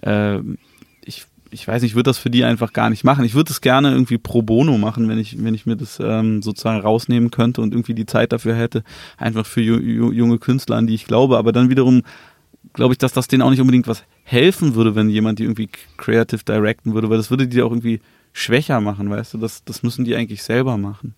äh, 0.03 0.41
ich 1.03 1.25
weiß 1.67 1.83
nicht, 1.83 1.93
ich 1.93 1.95
würde 1.97 2.11
das 2.11 2.19
für 2.19 2.31
die 2.31 2.45
einfach 2.45 2.73
gar 2.73 2.91
nicht 2.91 3.05
machen. 3.05 3.25
Ich 3.25 3.35
würde 3.35 3.51
es 3.51 3.61
gerne 3.61 3.91
irgendwie 3.91 4.19
pro 4.19 4.43
bono 4.43 4.79
machen, 4.79 5.09
wenn 5.09 5.19
ich, 5.19 5.43
wenn 5.43 5.55
ich 5.55 5.67
mir 5.67 5.77
das 5.77 5.99
ähm, 6.01 6.43
sozusagen 6.43 6.81
rausnehmen 6.81 7.31
könnte 7.31 7.61
und 7.61 7.73
irgendwie 7.73 7.95
die 7.95 8.07
Zeit 8.07 8.33
dafür 8.33 8.55
hätte, 8.55 8.85
einfach 9.17 9.47
für 9.47 9.61
ju 9.61 9.79
ju 9.79 10.13
junge 10.13 10.39
Künstler, 10.39 10.77
an 10.77 10.87
die 10.87 10.95
ich 10.95 11.07
glaube. 11.07 11.39
Aber 11.39 11.53
dann 11.53 11.71
wiederum 11.71 12.03
glaube 12.73 12.95
ich, 12.95 12.99
dass 12.99 13.13
das 13.13 13.29
denen 13.29 13.43
auch 13.43 13.51
nicht 13.51 13.61
unbedingt 13.61 13.89
was 13.89 14.05
helfen 14.23 14.75
würde, 14.75 14.95
wenn 14.95 15.09
jemand 15.09 15.39
die 15.39 15.45
irgendwie 15.45 15.69
creative 15.97 16.45
directen 16.45 16.95
würde, 16.95 17.11
weil 17.11 17.17
das 17.17 17.31
würde 17.31 17.49
die 17.49 17.63
auch 17.63 17.71
irgendwie 17.71 18.01
schwächer 18.33 18.81
machen, 18.81 19.11
weißt 19.11 19.35
du? 19.35 19.39
Das, 19.39 19.65
das 19.65 19.83
müssen 19.83 20.05
die 20.05 20.15
eigentlich 20.15 20.43
selber 20.43 20.77
machen. 20.77 21.15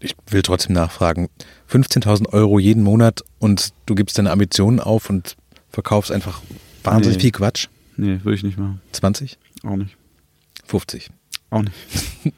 Ich 0.00 0.14
will 0.28 0.42
trotzdem 0.42 0.74
nachfragen. 0.74 1.28
15.000 1.70 2.30
Euro 2.30 2.58
jeden 2.58 2.82
Monat 2.82 3.22
und 3.38 3.72
du 3.86 3.94
gibst 3.94 4.18
deine 4.18 4.30
Ambitionen 4.30 4.80
auf 4.80 5.08
und 5.08 5.36
verkaufst 5.70 6.12
einfach 6.12 6.42
wahnsinnig 6.82 7.16
nee. 7.18 7.22
viel 7.22 7.32
Quatsch? 7.32 7.68
Nee, 7.96 8.20
würde 8.22 8.34
ich 8.34 8.42
nicht 8.42 8.58
machen. 8.58 8.80
20? 8.92 9.38
Auch 9.62 9.76
nicht. 9.76 9.96
50? 10.66 11.10
Auch 11.50 11.62
nicht. 11.62 11.74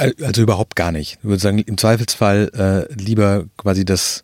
Also 0.00 0.42
überhaupt 0.42 0.76
gar 0.76 0.92
nicht. 0.92 1.18
Ich 1.18 1.24
würde 1.24 1.40
sagen, 1.42 1.58
im 1.58 1.76
Zweifelsfall 1.76 2.52
äh, 2.88 2.94
lieber 2.94 3.46
quasi 3.56 3.84
das 3.84 4.22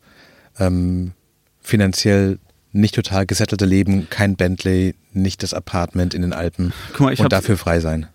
ähm, 0.60 1.14
finanziell 1.60 2.38
nicht 2.70 2.94
total 2.94 3.26
gesettelte 3.26 3.64
Leben, 3.64 4.08
kein 4.08 4.36
Bentley, 4.36 4.94
nicht 5.12 5.42
das 5.42 5.52
Apartment 5.52 6.14
in 6.14 6.22
den 6.22 6.32
Alpen 6.32 6.72
mal, 6.98 7.14
und 7.14 7.32
dafür 7.32 7.56
frei 7.56 7.80
sein. 7.80 8.06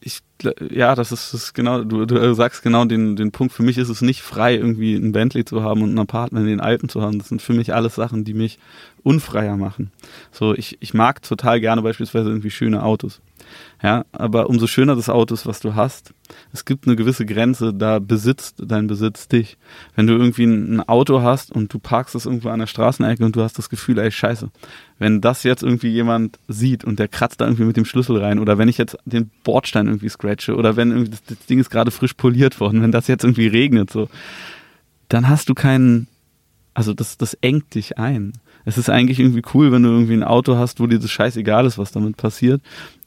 Ich, 0.00 0.20
ja, 0.42 0.94
das 0.94 1.12
ist, 1.12 1.32
das 1.32 1.44
ist 1.44 1.54
genau, 1.54 1.84
du, 1.84 2.06
du, 2.06 2.34
sagst 2.34 2.62
genau 2.62 2.84
den, 2.84 3.16
den 3.16 3.30
Punkt. 3.30 3.52
Für 3.52 3.62
mich 3.62 3.78
ist 3.78 3.88
es 3.88 4.02
nicht 4.02 4.22
frei, 4.22 4.56
irgendwie 4.56 4.94
ein 4.94 5.12
Bentley 5.12 5.44
zu 5.44 5.62
haben 5.62 5.82
und 5.82 5.94
ein 5.94 5.98
Apartment 5.98 6.44
in 6.44 6.50
den 6.50 6.60
Alpen 6.60 6.88
zu 6.88 7.02
haben. 7.02 7.18
Das 7.18 7.28
sind 7.28 7.40
für 7.40 7.54
mich 7.54 7.72
alles 7.72 7.94
Sachen, 7.94 8.24
die 8.24 8.34
mich 8.34 8.58
unfreier 9.02 9.56
machen. 9.56 9.92
So, 10.32 10.54
ich, 10.54 10.78
ich 10.80 10.94
mag 10.94 11.22
total 11.22 11.60
gerne 11.60 11.82
beispielsweise 11.82 12.30
irgendwie 12.30 12.50
schöne 12.50 12.82
Autos. 12.82 13.20
Ja, 13.82 14.06
aber 14.12 14.48
umso 14.48 14.66
schöner 14.66 14.96
das 14.96 15.10
Auto 15.10 15.34
ist, 15.34 15.46
was 15.46 15.60
du 15.60 15.74
hast, 15.74 16.14
es 16.52 16.64
gibt 16.64 16.86
eine 16.86 16.96
gewisse 16.96 17.26
Grenze, 17.26 17.74
da 17.74 17.98
besitzt 17.98 18.62
dein 18.64 18.86
Besitz 18.86 19.28
dich. 19.28 19.58
Wenn 19.94 20.06
du 20.06 20.14
irgendwie 20.14 20.44
ein, 20.44 20.80
Auto 20.88 21.20
hast 21.22 21.52
und 21.52 21.72
du 21.72 21.78
parkst 21.78 22.14
es 22.14 22.24
irgendwo 22.26 22.48
an 22.48 22.60
der 22.60 22.66
Straßenecke 22.66 23.24
und 23.24 23.36
du 23.36 23.42
hast 23.42 23.58
das 23.58 23.68
Gefühl, 23.68 23.98
ey, 23.98 24.10
scheiße, 24.10 24.50
wenn 24.98 25.20
das 25.20 25.42
jetzt 25.42 25.62
irgendwie 25.62 25.88
jemand 25.88 26.38
sieht 26.48 26.84
und 26.84 26.98
der 26.98 27.08
kratzt 27.08 27.40
da 27.40 27.44
irgendwie 27.44 27.64
mit 27.64 27.76
dem 27.76 27.84
Schlüssel 27.84 28.16
rein 28.16 28.38
oder 28.38 28.58
wenn 28.58 28.68
ich 28.68 28.78
jetzt 28.78 28.96
den 29.04 29.30
Bordstein 29.44 29.86
irgendwie 29.86 30.08
scratche 30.24 30.56
oder 30.56 30.76
wenn 30.76 31.10
das, 31.10 31.22
das 31.24 31.46
Ding 31.46 31.58
ist 31.58 31.70
gerade 31.70 31.90
frisch 31.90 32.14
poliert 32.14 32.60
worden, 32.60 32.82
wenn 32.82 32.92
das 32.92 33.06
jetzt 33.08 33.24
irgendwie 33.24 33.46
regnet, 33.46 33.90
so, 33.90 34.08
dann 35.08 35.28
hast 35.28 35.48
du 35.48 35.54
keinen, 35.54 36.08
also 36.74 36.94
das, 36.94 37.16
das 37.16 37.34
engt 37.34 37.74
dich 37.74 37.98
ein 37.98 38.32
es 38.64 38.78
ist 38.78 38.90
eigentlich 38.90 39.20
irgendwie 39.20 39.42
cool, 39.54 39.72
wenn 39.72 39.82
du 39.82 39.90
irgendwie 39.90 40.14
ein 40.14 40.24
Auto 40.24 40.56
hast, 40.56 40.80
wo 40.80 40.86
dir 40.86 40.98
das 40.98 41.10
scheißegal 41.10 41.66
ist, 41.66 41.78
was 41.78 41.92
damit 41.92 42.16
passiert. 42.16 42.62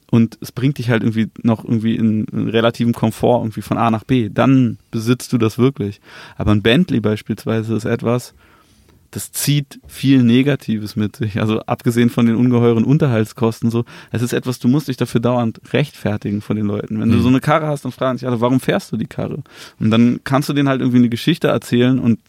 Und 0.09 0.37
es 0.39 0.51
bringt 0.51 0.77
dich 0.77 0.89
halt 0.89 1.03
irgendwie 1.03 1.29
noch 1.43 1.65
irgendwie 1.65 1.95
in, 1.95 2.25
in 2.25 2.49
relativen 2.49 2.93
Komfort 2.93 3.41
irgendwie 3.41 3.61
von 3.61 3.77
A 3.77 3.91
nach 3.91 4.05
B. 4.05 4.29
Dann 4.29 4.77
besitzt 4.89 5.33
du 5.33 5.37
das 5.37 5.57
wirklich. 5.57 5.99
Aber 6.37 6.51
ein 6.51 6.61
Bentley 6.61 7.01
beispielsweise 7.01 7.75
ist 7.75 7.85
etwas, 7.85 8.33
das 9.11 9.31
zieht 9.31 9.79
viel 9.87 10.23
Negatives 10.23 10.95
mit 10.95 11.15
sich. 11.15 11.39
Also 11.39 11.61
abgesehen 11.61 12.09
von 12.09 12.25
den 12.25 12.35
ungeheuren 12.35 12.83
Unterhaltskosten 12.83 13.71
so, 13.71 13.85
es 14.11 14.21
ist 14.21 14.33
etwas, 14.33 14.59
du 14.59 14.67
musst 14.67 14.87
dich 14.87 14.97
dafür 14.97 15.21
dauernd 15.21 15.59
rechtfertigen 15.71 16.41
von 16.41 16.55
den 16.55 16.65
Leuten. 16.65 16.99
Wenn 16.99 17.09
mhm. 17.09 17.13
du 17.13 17.19
so 17.19 17.29
eine 17.29 17.39
Karre 17.39 17.67
hast, 17.67 17.85
dann 17.85 17.91
fragen 17.91 18.17
sich 18.17 18.27
alle, 18.27 18.41
warum 18.41 18.59
fährst 18.59 18.91
du 18.91 18.97
die 18.97 19.07
Karre? 19.07 19.43
Und 19.79 19.91
dann 19.91 20.19
kannst 20.23 20.49
du 20.49 20.53
denen 20.53 20.69
halt 20.69 20.81
irgendwie 20.81 20.99
eine 20.99 21.09
Geschichte 21.09 21.47
erzählen 21.47 21.99
und 21.99 22.19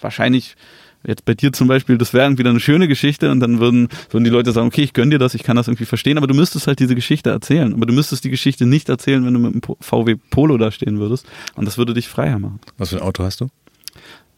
wahrscheinlich 0.00 0.56
Jetzt 1.04 1.24
bei 1.24 1.34
dir 1.34 1.52
zum 1.52 1.66
Beispiel, 1.68 1.98
das 1.98 2.14
wäre 2.14 2.26
irgendwie 2.26 2.46
eine 2.46 2.60
schöne 2.60 2.86
Geschichte 2.86 3.30
und 3.30 3.40
dann 3.40 3.58
würden, 3.58 3.88
würden 4.10 4.24
die 4.24 4.30
Leute 4.30 4.52
sagen, 4.52 4.68
okay, 4.68 4.82
ich 4.82 4.92
gönn 4.92 5.10
dir 5.10 5.18
das, 5.18 5.34
ich 5.34 5.42
kann 5.42 5.56
das 5.56 5.66
irgendwie 5.66 5.84
verstehen, 5.84 6.16
aber 6.16 6.26
du 6.26 6.34
müsstest 6.34 6.66
halt 6.66 6.78
diese 6.78 6.94
Geschichte 6.94 7.30
erzählen. 7.30 7.74
Aber 7.74 7.86
du 7.86 7.92
müsstest 7.92 8.24
die 8.24 8.30
Geschichte 8.30 8.66
nicht 8.66 8.88
erzählen, 8.88 9.24
wenn 9.24 9.34
du 9.34 9.40
mit 9.40 9.52
einem 9.52 9.76
VW 9.80 10.16
Polo 10.30 10.58
da 10.58 10.70
stehen 10.70 11.00
würdest. 11.00 11.26
Und 11.56 11.64
das 11.64 11.76
würde 11.76 11.94
dich 11.94 12.08
freier 12.08 12.38
machen. 12.38 12.60
Was 12.78 12.90
für 12.90 12.96
ein 12.96 13.02
Auto 13.02 13.24
hast 13.24 13.40
du? 13.40 13.48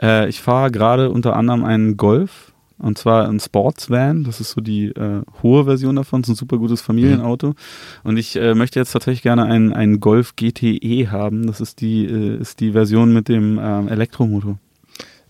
Äh, 0.00 0.28
ich 0.28 0.40
fahre 0.40 0.70
gerade 0.70 1.10
unter 1.10 1.36
anderem 1.36 1.64
einen 1.64 1.96
Golf. 1.96 2.52
Und 2.76 2.98
zwar 2.98 3.28
ein 3.28 3.38
Sportsvan, 3.38 4.24
das 4.24 4.40
ist 4.40 4.50
so 4.50 4.60
die 4.60 4.86
äh, 4.86 5.22
hohe 5.42 5.64
Version 5.64 5.94
davon, 5.94 6.22
das 6.22 6.28
ist 6.28 6.34
ein 6.34 6.38
super 6.38 6.58
gutes 6.58 6.80
Familienauto. 6.80 7.50
Mhm. 7.50 7.54
Und 8.02 8.16
ich 8.16 8.34
äh, 8.34 8.54
möchte 8.54 8.80
jetzt 8.80 8.90
tatsächlich 8.90 9.22
gerne 9.22 9.44
einen, 9.44 9.72
einen 9.72 10.00
Golf 10.00 10.34
GTE 10.34 11.10
haben. 11.10 11.46
Das 11.46 11.60
ist 11.60 11.80
die, 11.80 12.04
äh, 12.04 12.36
ist 12.36 12.58
die 12.58 12.72
Version 12.72 13.12
mit 13.12 13.28
dem 13.28 13.60
ähm, 13.62 13.88
Elektromotor 13.88 14.58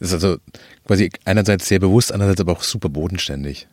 ist 0.05 0.13
also 0.13 0.37
quasi 0.87 1.11
einerseits 1.25 1.67
sehr 1.69 1.79
bewusst, 1.79 2.13
andererseits 2.13 2.41
aber 2.41 2.53
auch 2.53 2.63
super 2.63 2.89
bodenständig. 2.89 3.67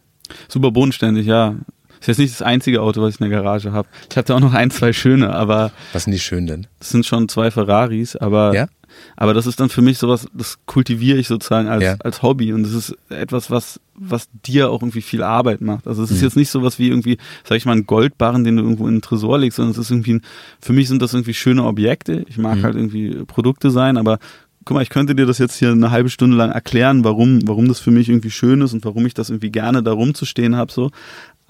Super 0.48 0.72
bodenständig, 0.72 1.26
ja. 1.26 1.56
Ist 2.02 2.08
jetzt 2.08 2.18
nicht 2.18 2.34
das 2.34 2.42
einzige 2.42 2.82
Auto, 2.82 3.02
was 3.02 3.16
ich 3.16 3.22
in 3.22 3.30
der 3.30 3.42
Garage 3.42 3.72
habe. 3.72 3.88
Ich 4.10 4.18
hatte 4.18 4.36
auch 4.36 4.40
noch 4.40 4.54
ein, 4.54 4.72
zwei 4.72 4.92
schöne, 4.92 5.34
aber. 5.34 5.72
Was 5.94 6.06
sind 6.06 6.14
die 6.14 6.20
schönen 6.20 6.48
denn? 6.48 6.68
Das 6.80 6.90
sind 6.90 7.06
schon 7.06 7.30
zwei 7.30 7.52
Ferraris, 7.52 8.16
aber. 8.16 8.54
Ja? 8.54 8.68
Aber 9.16 9.34
das 9.34 9.48
ist 9.48 9.60
dann 9.60 9.70
für 9.70 9.82
mich 9.82 9.98
sowas, 9.98 10.28
das 10.34 10.58
kultiviere 10.66 11.18
ich 11.18 11.28
sozusagen 11.28 11.70
als, 11.70 11.84
ja. 11.84 11.96
als 12.00 12.22
Hobby 12.22 12.52
und 12.52 12.64
das 12.64 12.74
ist 12.74 12.96
etwas, 13.10 13.50
was, 13.50 13.80
was 13.96 14.28
dir 14.46 14.70
auch 14.70 14.82
irgendwie 14.82 15.02
viel 15.02 15.24
Arbeit 15.24 15.62
macht. 15.62 15.88
Also 15.88 16.04
es 16.04 16.12
ist 16.12 16.18
mhm. 16.18 16.24
jetzt 16.24 16.36
nicht 16.36 16.50
sowas 16.50 16.78
wie 16.78 16.90
irgendwie, 16.90 17.18
sag 17.46 17.56
ich 17.56 17.66
mal, 17.66 17.76
ein 17.76 17.86
Goldbarren, 17.86 18.44
den 18.44 18.58
du 18.58 18.64
irgendwo 18.64 18.88
in 18.88 18.96
den 18.96 19.02
Tresor 19.02 19.40
legst, 19.40 19.56
sondern 19.56 19.72
es 19.72 19.78
ist 19.78 19.92
irgendwie, 19.92 20.16
ein, 20.16 20.22
für 20.60 20.74
mich 20.74 20.90
sind 20.90 21.02
das 21.02 21.14
irgendwie 21.14 21.34
schöne 21.34 21.64
Objekte. 21.64 22.26
Ich 22.28 22.38
mag 22.38 22.58
mhm. 22.58 22.64
halt 22.64 22.76
irgendwie 22.76 23.24
Produkte 23.26 23.72
sein, 23.72 23.96
aber 23.96 24.20
guck 24.66 24.76
mal, 24.76 24.84
ich 24.84 24.90
könnte 24.90 25.16
dir 25.16 25.26
das 25.26 25.38
jetzt 25.38 25.56
hier 25.56 25.72
eine 25.72 25.92
halbe 25.92 26.10
Stunde 26.10 26.38
lang 26.38 26.52
erklären, 26.52 27.04
warum, 27.04 27.48
warum 27.48 27.68
das 27.68 27.80
für 27.80 27.92
mich 27.92 28.10
irgendwie 28.10 28.32
schön 28.32 28.62
ist 28.62 28.74
und 28.74 28.86
warum 28.86 29.06
ich 29.06 29.14
das 29.14 29.30
irgendwie 29.30 29.52
gerne 29.52 29.82
da 29.82 29.92
rumzustehen 29.92 30.56
habe, 30.56 30.72
so. 30.72 30.92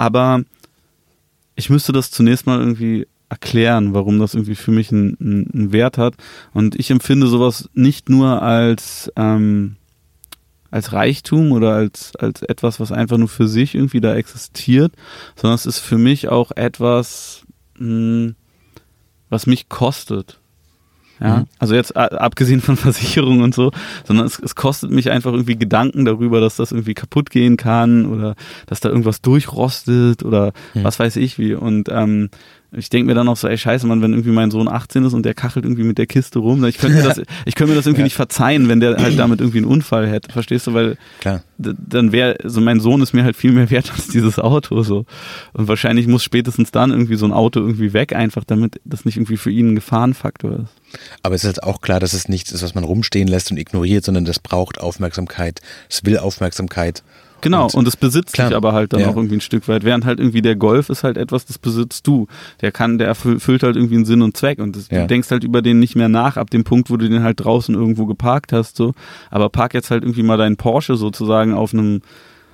Aber 0.01 0.41
ich 1.53 1.69
müsste 1.69 1.91
das 1.91 2.09
zunächst 2.09 2.47
mal 2.47 2.59
irgendwie 2.59 3.05
erklären, 3.29 3.93
warum 3.93 4.17
das 4.17 4.33
irgendwie 4.33 4.55
für 4.55 4.71
mich 4.71 4.91
einen, 4.91 5.15
einen 5.53 5.71
Wert 5.71 5.99
hat. 5.99 6.15
Und 6.55 6.79
ich 6.79 6.89
empfinde 6.89 7.27
sowas 7.27 7.69
nicht 7.75 8.09
nur 8.09 8.41
als, 8.41 9.11
ähm, 9.15 9.75
als 10.71 10.91
Reichtum 10.91 11.51
oder 11.51 11.75
als, 11.75 12.15
als 12.15 12.41
etwas, 12.41 12.79
was 12.79 12.91
einfach 12.91 13.19
nur 13.19 13.27
für 13.27 13.47
sich 13.47 13.75
irgendwie 13.75 14.01
da 14.01 14.15
existiert, 14.15 14.91
sondern 15.35 15.53
es 15.53 15.67
ist 15.67 15.77
für 15.77 15.99
mich 15.99 16.29
auch 16.29 16.49
etwas, 16.49 17.45
mh, 17.77 17.85
hm, 17.85 18.35
was 19.29 19.45
mich 19.45 19.69
kostet. 19.69 20.39
Ja, 21.21 21.37
mhm. 21.37 21.45
also 21.59 21.75
jetzt 21.75 21.95
abgesehen 21.95 22.61
von 22.61 22.77
Versicherungen 22.77 23.43
und 23.43 23.53
so, 23.53 23.71
sondern 24.05 24.25
es, 24.25 24.39
es 24.39 24.55
kostet 24.55 24.89
mich 24.89 25.11
einfach 25.11 25.31
irgendwie 25.31 25.55
Gedanken 25.55 26.05
darüber, 26.05 26.41
dass 26.41 26.55
das 26.55 26.71
irgendwie 26.71 26.95
kaputt 26.95 27.29
gehen 27.29 27.57
kann 27.57 28.07
oder 28.07 28.35
dass 28.65 28.79
da 28.79 28.89
irgendwas 28.89 29.21
durchrostet 29.21 30.23
oder 30.23 30.51
mhm. 30.73 30.83
was 30.83 30.99
weiß 30.99 31.15
ich 31.17 31.37
wie. 31.37 31.53
Und 31.53 31.89
ähm, 31.89 32.29
ich 32.73 32.89
denke 32.89 33.07
mir 33.07 33.15
dann 33.15 33.27
auch 33.27 33.35
so, 33.35 33.49
ey, 33.49 33.57
scheiße, 33.57 33.85
Mann, 33.85 34.01
wenn 34.01 34.13
irgendwie 34.13 34.31
mein 34.31 34.49
Sohn 34.49 34.69
18 34.69 35.03
ist 35.03 35.13
und 35.13 35.23
der 35.23 35.33
kachelt 35.33 35.65
irgendwie 35.65 35.83
mit 35.83 35.97
der 35.97 36.05
Kiste 36.05 36.39
rum, 36.39 36.63
ich 36.63 36.77
könnte 36.77 36.97
mir 36.97 37.03
das, 37.03 37.21
ich 37.45 37.55
könnte 37.55 37.71
mir 37.71 37.75
das 37.75 37.85
irgendwie 37.85 38.01
ja. 38.01 38.05
nicht 38.05 38.15
verzeihen, 38.15 38.69
wenn 38.69 38.79
der 38.79 38.95
halt 38.97 39.19
damit 39.19 39.41
irgendwie 39.41 39.57
einen 39.57 39.67
Unfall 39.67 40.07
hätte, 40.07 40.31
verstehst 40.31 40.67
du? 40.67 40.73
Weil 40.73 40.97
Klar. 41.19 41.43
dann 41.57 42.13
wäre, 42.13 42.37
so 42.39 42.45
also 42.45 42.61
mein 42.61 42.79
Sohn 42.79 43.01
ist 43.01 43.13
mir 43.13 43.25
halt 43.25 43.35
viel 43.35 43.51
mehr 43.51 43.69
wert 43.69 43.91
als 43.95 44.07
dieses 44.07 44.39
Auto 44.39 44.83
so. 44.83 45.05
Und 45.51 45.67
wahrscheinlich 45.67 46.07
muss 46.07 46.23
spätestens 46.23 46.71
dann 46.71 46.91
irgendwie 46.91 47.15
so 47.15 47.25
ein 47.25 47.33
Auto 47.33 47.59
irgendwie 47.59 47.91
weg, 47.91 48.15
einfach 48.15 48.45
damit 48.45 48.79
das 48.85 49.03
nicht 49.03 49.17
irgendwie 49.17 49.37
für 49.37 49.51
ihn 49.51 49.71
ein 49.71 49.75
Gefahrenfaktor 49.75 50.59
ist. 50.59 50.99
Aber 51.23 51.35
es 51.35 51.43
ist 51.43 51.47
halt 51.47 51.63
auch 51.63 51.81
klar, 51.81 51.99
dass 51.99 52.13
es 52.13 52.29
nichts 52.29 52.53
ist, 52.53 52.63
was 52.63 52.73
man 52.73 52.85
rumstehen 52.85 53.27
lässt 53.27 53.51
und 53.51 53.57
ignoriert, 53.57 54.05
sondern 54.05 54.23
das 54.23 54.39
braucht 54.39 54.79
Aufmerksamkeit, 54.79 55.59
es 55.89 56.05
will 56.05 56.17
Aufmerksamkeit. 56.17 57.03
Genau, 57.41 57.67
und 57.73 57.87
es 57.87 57.97
besitzt 57.97 58.33
klar, 58.33 58.49
dich 58.49 58.55
aber 58.55 58.73
halt 58.73 58.93
dann 58.93 59.01
ja. 59.01 59.09
auch 59.09 59.15
irgendwie 59.15 59.35
ein 59.35 59.41
Stück 59.41 59.67
weit. 59.67 59.83
Während 59.83 60.05
halt 60.05 60.19
irgendwie 60.19 60.41
der 60.41 60.55
Golf 60.55 60.89
ist 60.89 61.03
halt 61.03 61.17
etwas, 61.17 61.45
das 61.45 61.57
besitzt 61.57 62.07
du. 62.07 62.27
Der 62.61 62.71
kann, 62.71 62.97
der 62.97 63.07
erfüllt 63.07 63.63
halt 63.63 63.75
irgendwie 63.75 63.95
einen 63.95 64.05
Sinn 64.05 64.21
und 64.21 64.37
Zweck. 64.37 64.59
Und 64.59 64.75
das, 64.75 64.89
ja. 64.89 65.01
du 65.01 65.07
denkst 65.07 65.31
halt 65.31 65.43
über 65.43 65.61
den 65.61 65.79
nicht 65.79 65.95
mehr 65.95 66.09
nach, 66.09 66.37
ab 66.37 66.49
dem 66.49 66.63
Punkt, 66.63 66.89
wo 66.89 66.97
du 66.97 67.09
den 67.09 67.23
halt 67.23 67.43
draußen 67.43 67.73
irgendwo 67.75 68.05
geparkt 68.05 68.53
hast, 68.53 68.75
so. 68.77 68.93
Aber 69.29 69.49
park 69.49 69.73
jetzt 69.73 69.91
halt 69.91 70.03
irgendwie 70.03 70.23
mal 70.23 70.37
deinen 70.37 70.57
Porsche 70.57 70.95
sozusagen 70.95 71.53
auf 71.53 71.73
einem, 71.73 72.01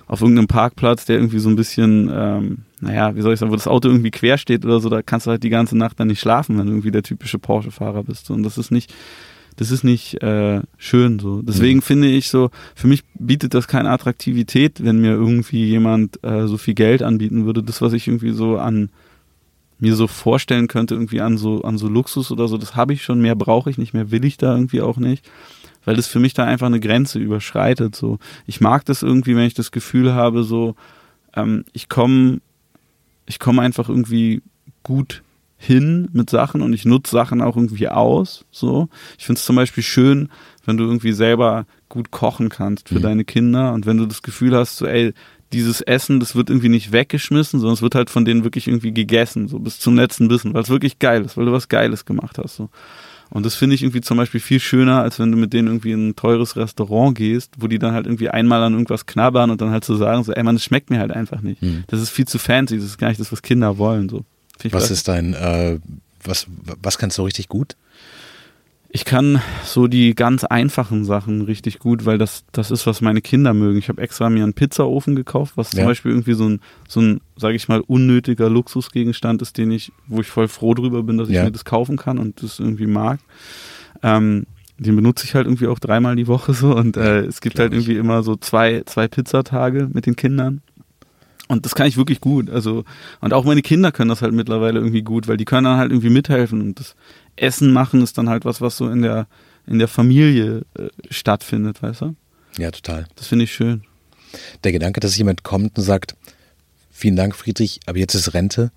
auf 0.08 0.22
irgendeinem 0.22 0.48
Parkplatz, 0.48 1.06
der 1.06 1.18
irgendwie 1.18 1.40
so 1.40 1.50
ein 1.50 1.56
bisschen, 1.56 2.10
ähm, 2.14 2.58
naja, 2.80 3.16
wie 3.16 3.22
soll 3.22 3.34
ich 3.34 3.40
sagen, 3.40 3.52
wo 3.52 3.56
das 3.56 3.68
Auto 3.68 3.90
irgendwie 3.90 4.12
quer 4.12 4.38
steht 4.38 4.66
oder 4.66 4.80
so, 4.80 4.90
da 4.90 5.02
kannst 5.02 5.28
du 5.28 5.32
halt 5.32 5.44
die 5.44 5.50
ganze 5.50 5.78
Nacht 5.78 6.00
dann 6.00 6.08
nicht 6.08 6.20
schlafen, 6.20 6.58
wenn 6.58 6.66
du 6.66 6.72
irgendwie 6.74 6.92
der 6.92 7.04
typische 7.04 7.40
Porsche-Fahrer 7.40 8.04
bist. 8.04 8.32
Und 8.32 8.44
das 8.44 8.58
ist 8.58 8.72
nicht, 8.72 8.94
das 9.58 9.72
ist 9.72 9.84
nicht 9.84 10.22
äh, 10.22 10.62
schön 10.78 11.20
so. 11.20 11.42
Deswegen 11.42 11.80
mhm. 11.80 11.84
finde 11.84 12.08
ich 12.08 12.30
so, 12.30 12.52
für 12.76 12.88
mich 12.88 13.04
bietet 13.16 13.56
das 13.56 13.68
keine 13.68 13.90
Attraktivität, 13.90 14.84
wenn 14.84 15.02
mir 15.02 15.12
irgendwie 15.12 15.66
jemand 15.66 16.24
äh, 16.24 16.48
so 16.48 16.58
viel 16.58 16.76
Geld 16.76 17.02
anbieten 17.02 17.46
würde. 17.46 17.64
Das, 17.64 17.82
was 17.82 17.94
ich 17.94 18.08
irgendwie 18.08 18.32
so 18.32 18.60
an 18.60 18.90
mir 19.80 19.96
so 19.96 20.08
vorstellen 20.08 20.68
könnte, 20.68 20.94
irgendwie 20.94 21.22
an 21.22 21.38
so, 21.38 21.64
an 21.64 21.80
so 21.80 21.88
Luxus 21.88 22.32
oder 22.32 22.48
so, 22.48 22.58
das 22.58 22.76
habe 22.76 22.94
ich 22.94 23.04
schon, 23.04 23.20
mehr 23.20 23.36
brauche 23.36 23.70
ich 23.70 23.80
nicht, 23.80 23.94
mehr 23.94 24.12
will 24.12 24.26
ich 24.26 24.38
da 24.38 24.54
irgendwie 24.54 24.82
auch 24.82 24.98
nicht. 24.98 25.28
Weil 25.86 25.96
das 25.96 26.08
für 26.08 26.20
mich 26.20 26.36
da 26.36 26.44
einfach 26.44 26.68
eine 26.68 26.80
Grenze 26.80 27.18
überschreitet. 27.18 27.96
So. 27.96 28.20
Ich 28.46 28.62
mag 28.62 28.86
das 28.86 29.02
irgendwie, 29.02 29.36
wenn 29.36 29.46
ich 29.46 29.54
das 29.56 29.72
Gefühl 29.72 30.14
habe, 30.14 30.44
so, 30.44 30.76
ähm, 31.36 31.66
ich 31.74 31.90
komme, 31.90 32.42
ich 33.26 33.40
komme 33.40 33.64
einfach 33.64 33.90
irgendwie 33.90 34.44
gut 34.84 35.24
hin 35.58 36.08
mit 36.14 36.30
Sachen 36.30 36.62
und 36.62 36.74
ich 36.74 36.86
nutze 36.86 37.12
Sachen 37.12 37.42
auch 37.42 37.58
irgendwie 37.58 37.90
aus. 37.90 38.46
So. 38.52 38.90
Ich 39.18 39.26
finde 39.26 39.40
es 39.40 39.46
zum 39.46 39.56
Beispiel 39.56 39.84
schön, 39.84 40.30
wenn 40.66 40.78
du 40.78 40.84
irgendwie 40.84 41.14
selber 41.14 41.66
gut 41.90 42.12
kochen 42.12 42.50
kannst 42.50 42.90
für 42.90 43.00
mhm. 43.00 43.04
deine 43.04 43.26
Kinder 43.26 43.74
und 43.74 43.86
wenn 43.86 43.98
du 43.98 44.06
das 44.06 44.22
Gefühl 44.22 44.56
hast, 44.56 44.78
so, 44.78 44.86
ey, 44.86 45.14
dieses 45.54 45.82
Essen, 45.82 46.20
das 46.20 46.36
wird 46.36 46.50
irgendwie 46.50 46.70
nicht 46.70 46.92
weggeschmissen, 46.92 47.60
sondern 47.60 47.74
es 47.74 47.82
wird 47.82 47.96
halt 47.96 48.10
von 48.10 48.26
denen 48.26 48.44
wirklich 48.44 48.68
irgendwie 48.68 48.94
gegessen, 48.94 49.48
so 49.48 49.60
bis 49.60 49.80
zum 49.80 49.96
letzten 49.96 50.28
Bissen, 50.28 50.54
weil 50.54 50.62
es 50.62 50.70
wirklich 50.70 51.00
geil 51.00 51.24
ist, 51.24 51.38
weil 51.38 51.46
du 51.46 51.54
was 51.54 51.70
Geiles 51.70 52.06
gemacht 52.06 52.38
hast. 52.38 52.58
So. 52.58 52.70
Und 53.30 53.46
das 53.46 53.56
finde 53.56 53.76
ich 53.76 53.84
irgendwie 53.84 54.02
zum 54.02 54.18
Beispiel 54.18 54.40
viel 54.40 54.60
schöner, 54.60 55.02
als 55.02 55.20
wenn 55.20 55.32
du 55.32 55.38
mit 55.38 55.54
denen 55.54 55.68
irgendwie 55.68 55.92
in 55.92 56.10
ein 56.10 56.16
teures 56.16 56.56
Restaurant 56.56 57.18
gehst, 57.18 57.54
wo 57.58 57.68
die 57.68 57.80
dann 57.80 57.94
halt 57.94 58.06
irgendwie 58.06 58.30
einmal 58.30 58.62
an 58.62 58.74
irgendwas 58.74 59.06
knabbern 59.06 59.50
und 59.50 59.62
dann 59.62 59.72
halt 59.72 59.86
so 59.86 59.96
sagen, 59.96 60.24
so, 60.24 60.34
ey 60.34 60.44
man, 60.44 60.56
das 60.56 60.64
schmeckt 60.64 60.90
mir 60.90 61.00
halt 61.00 61.12
einfach 61.12 61.42
nicht. 61.42 61.62
Mhm. 61.62 61.86
Das 61.88 62.02
ist 62.02 62.10
viel 62.10 62.28
zu 62.28 62.40
fancy, 62.40 62.76
das 62.76 62.86
ist 62.86 62.98
gar 62.98 63.08
nicht 63.10 63.20
das, 63.20 63.32
was 63.32 63.42
Kinder 63.42 63.78
wollen. 63.78 64.10
So. 64.10 64.26
Was 64.74 64.92
ist 64.92 65.08
dein, 65.08 65.34
äh, 65.34 65.80
was, 66.24 66.48
was 66.82 66.98
kannst 66.98 67.18
du 67.18 67.24
richtig 67.24 67.48
gut? 67.48 67.76
Ich 68.90 69.04
kann 69.04 69.42
so 69.66 69.88
die 69.88 70.16
ganz 70.16 70.44
einfachen 70.46 71.04
Sachen 71.04 71.42
richtig 71.42 71.80
gut, 71.80 72.06
weil 72.06 72.18
das, 72.18 72.46
das 72.54 72.72
ist, 72.72 72.88
was 72.88 73.02
meine 73.02 73.22
Kinder 73.22 73.54
mögen. 73.54 73.78
Ich 73.78 73.90
habe 73.90 74.02
extra 74.02 74.30
mir 74.30 74.44
einen 74.44 74.54
Pizzaofen 74.54 75.16
gekauft, 75.16 75.54
was 75.56 75.74
ja. 75.74 75.80
zum 75.80 75.88
Beispiel 75.88 76.12
irgendwie 76.12 76.34
so 76.34 76.48
ein, 76.48 76.62
so 76.88 77.02
ein, 77.02 77.22
sage 77.36 77.56
ich 77.56 77.68
mal, 77.68 77.82
unnötiger 77.82 78.50
Luxusgegenstand 78.50 79.42
ist, 79.42 79.58
den 79.58 79.72
ich, 79.72 79.92
wo 80.08 80.22
ich 80.22 80.28
voll 80.28 80.48
froh 80.48 80.74
drüber 80.74 81.04
bin, 81.04 81.18
dass 81.18 81.28
ich 81.28 81.36
ja. 81.36 81.44
mir 81.44 81.52
das 81.52 81.66
kaufen 81.66 81.98
kann 81.98 82.18
und 82.18 82.42
das 82.42 82.60
irgendwie 82.60 82.88
mag. 82.88 83.20
Ähm, 84.04 84.46
den 84.80 84.96
benutze 84.96 85.26
ich 85.26 85.36
halt 85.36 85.48
irgendwie 85.48 85.68
auch 85.68 85.80
dreimal 85.80 86.16
die 86.16 86.28
Woche 86.28 86.54
so 86.54 86.76
und 86.76 86.98
äh, 86.98 87.22
es 87.22 87.42
gibt 87.42 87.60
halt 87.60 87.74
irgendwie 87.74 87.98
immer 87.98 88.24
so 88.24 88.36
zwei, 88.36 88.84
zwei 88.86 89.08
Pizzatage 89.08 89.90
mit 89.92 90.06
den 90.06 90.16
Kindern. 90.16 90.62
Und 91.48 91.66
das 91.66 91.76
kann 91.76 91.88
ich 91.88 91.98
wirklich 91.98 92.20
gut. 92.20 92.50
Also, 92.50 92.84
und 93.22 93.34
auch 93.34 93.46
meine 93.46 93.62
Kinder 93.62 93.92
können 93.92 94.10
das 94.10 94.22
halt 94.22 94.34
mittlerweile 94.34 94.80
irgendwie 94.80 95.02
gut, 95.02 95.28
weil 95.28 95.38
die 95.38 95.46
können 95.46 95.64
dann 95.64 95.78
halt 95.78 95.92
irgendwie 95.92 96.10
mithelfen. 96.10 96.62
Und 96.62 96.80
das 96.80 96.96
Essen 97.36 97.72
machen 97.72 98.02
ist 98.02 98.18
dann 98.18 98.30
halt 98.30 98.44
was, 98.44 98.60
was 98.60 98.78
so 98.78 98.90
in 98.90 99.02
der, 99.02 99.28
in 99.66 99.80
der 99.80 99.88
Familie 99.88 100.64
äh, 100.78 100.90
stattfindet, 101.10 101.82
weißt 101.82 102.02
du? 102.02 102.16
Ja, 102.58 102.72
total. 102.72 103.08
Das 103.16 103.28
finde 103.28 103.46
ich 103.46 103.54
schön. 103.54 103.84
Der 104.64 104.72
Gedanke, 104.72 105.00
dass 105.00 105.18
jemand 105.18 105.44
kommt 105.44 105.78
und 105.78 105.84
sagt, 105.84 106.16
vielen 106.92 107.16
Dank, 107.16 107.36
Friedrich, 107.36 107.80
aber 107.86 107.98
jetzt 107.98 108.14
ist 108.14 108.34
Rente. 108.34 108.72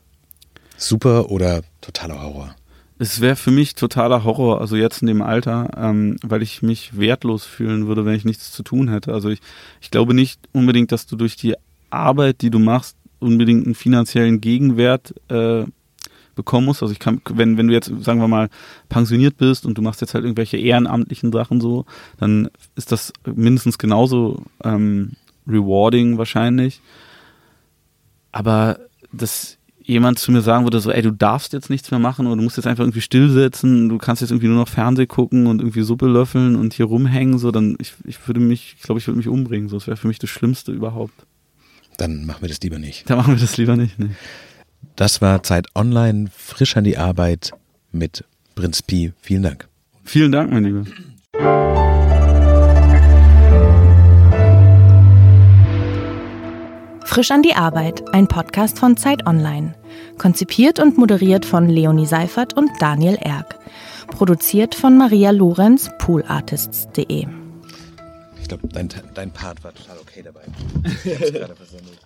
Super 0.76 1.30
oder 1.30 1.62
totaler 1.80 2.22
Horror? 2.22 2.54
Es 2.98 3.20
wäre 3.20 3.36
für 3.36 3.50
mich 3.50 3.74
totaler 3.74 4.24
Horror, 4.24 4.60
also 4.60 4.76
jetzt 4.76 5.00
in 5.00 5.08
dem 5.08 5.22
Alter, 5.22 5.70
ähm, 5.76 6.16
weil 6.22 6.42
ich 6.42 6.60
mich 6.60 6.98
wertlos 6.98 7.46
fühlen 7.46 7.86
würde, 7.86 8.04
wenn 8.04 8.14
ich 8.14 8.26
nichts 8.26 8.52
zu 8.52 8.62
tun 8.62 8.88
hätte. 8.88 9.14
Also 9.14 9.30
ich, 9.30 9.40
ich 9.80 9.90
glaube 9.90 10.12
nicht 10.12 10.38
unbedingt, 10.52 10.92
dass 10.92 11.06
du 11.06 11.16
durch 11.16 11.34
die 11.36 11.54
Arbeit, 11.90 12.42
die 12.42 12.50
du 12.50 12.58
machst, 12.58 12.96
unbedingt 13.18 13.66
einen 13.66 13.74
finanziellen 13.74 14.40
Gegenwert 14.40 15.14
äh, 15.28 15.64
bekommen 16.34 16.66
musst. 16.66 16.82
Also 16.82 16.92
ich 16.92 16.98
kann, 16.98 17.20
wenn, 17.28 17.58
wenn 17.58 17.68
du 17.68 17.74
jetzt, 17.74 17.92
sagen 18.02 18.20
wir 18.20 18.28
mal, 18.28 18.48
pensioniert 18.88 19.36
bist 19.36 19.66
und 19.66 19.76
du 19.76 19.82
machst 19.82 20.00
jetzt 20.00 20.14
halt 20.14 20.24
irgendwelche 20.24 20.56
ehrenamtlichen 20.56 21.32
Sachen 21.32 21.60
so, 21.60 21.84
dann 22.18 22.48
ist 22.76 22.92
das 22.92 23.12
mindestens 23.26 23.78
genauso 23.78 24.42
ähm, 24.64 25.12
rewarding 25.46 26.18
wahrscheinlich. 26.18 26.80
Aber 28.32 28.78
dass 29.12 29.58
jemand 29.82 30.18
zu 30.18 30.30
mir 30.30 30.40
sagen 30.40 30.64
würde, 30.64 30.80
so, 30.80 30.90
ey, 30.90 31.02
du 31.02 31.10
darfst 31.10 31.52
jetzt 31.52 31.68
nichts 31.68 31.90
mehr 31.90 31.98
machen 31.98 32.26
oder 32.26 32.36
du 32.36 32.42
musst 32.42 32.56
jetzt 32.56 32.66
einfach 32.66 32.84
irgendwie 32.84 33.00
stillsetzen, 33.00 33.88
du 33.88 33.98
kannst 33.98 34.22
jetzt 34.22 34.30
irgendwie 34.30 34.46
nur 34.46 34.58
noch 34.58 34.68
Fernseh 34.68 35.06
gucken 35.06 35.46
und 35.46 35.60
irgendwie 35.60 35.82
Suppe 35.82 36.06
löffeln 36.06 36.54
und 36.54 36.74
hier 36.74 36.86
rumhängen, 36.86 37.38
so, 37.38 37.50
dann 37.50 37.76
ich, 37.80 37.94
ich 38.04 38.26
würde 38.28 38.40
mich, 38.40 38.76
ich 38.78 38.82
glaube, 38.82 39.00
ich 39.00 39.06
würde 39.08 39.18
mich 39.18 39.28
umbringen. 39.28 39.68
So, 39.68 39.76
das 39.76 39.88
wäre 39.88 39.96
für 39.96 40.06
mich 40.08 40.20
das 40.20 40.30
Schlimmste 40.30 40.70
überhaupt. 40.70 41.26
Dann 42.00 42.24
machen 42.24 42.40
wir 42.40 42.48
das 42.48 42.60
lieber 42.62 42.78
nicht. 42.78 43.10
Dann 43.10 43.18
machen 43.18 43.34
wir 43.34 43.40
das 43.40 43.58
lieber 43.58 43.76
nicht. 43.76 43.98
Nee. 43.98 44.10
Das 44.96 45.20
war 45.20 45.42
Zeit 45.42 45.66
Online, 45.74 46.30
frisch 46.34 46.76
an 46.78 46.84
die 46.84 46.96
Arbeit 46.96 47.52
mit 47.92 48.24
Prinz 48.54 48.82
Pi. 48.82 49.12
Vielen 49.20 49.42
Dank. 49.42 49.68
Vielen 50.04 50.32
Dank, 50.32 50.50
mein 50.50 50.64
Lieber. 50.64 50.84
Frisch 57.04 57.30
an 57.32 57.42
die 57.42 57.54
Arbeit, 57.54 58.02
ein 58.14 58.28
Podcast 58.28 58.78
von 58.78 58.96
Zeit 58.96 59.26
Online. 59.26 59.74
Konzipiert 60.16 60.78
und 60.78 60.96
moderiert 60.96 61.44
von 61.44 61.68
Leonie 61.68 62.06
Seifert 62.06 62.56
und 62.56 62.70
Daniel 62.78 63.18
Erck. 63.20 63.58
Produziert 64.06 64.74
von 64.74 64.96
Maria 64.96 65.32
Lorenz, 65.32 65.90
poolartists.de 65.98 67.39
glaube, 68.48 68.68
dein, 68.68 68.88
dein 69.14 69.30
Part 69.30 69.62
war 69.64 69.74
total 69.74 69.98
okay 69.98 70.22
dabei. 70.22 70.42
Ich 71.04 71.14
hab's 71.18 71.32
gerade 71.32 71.56
versammelt. 71.56 71.99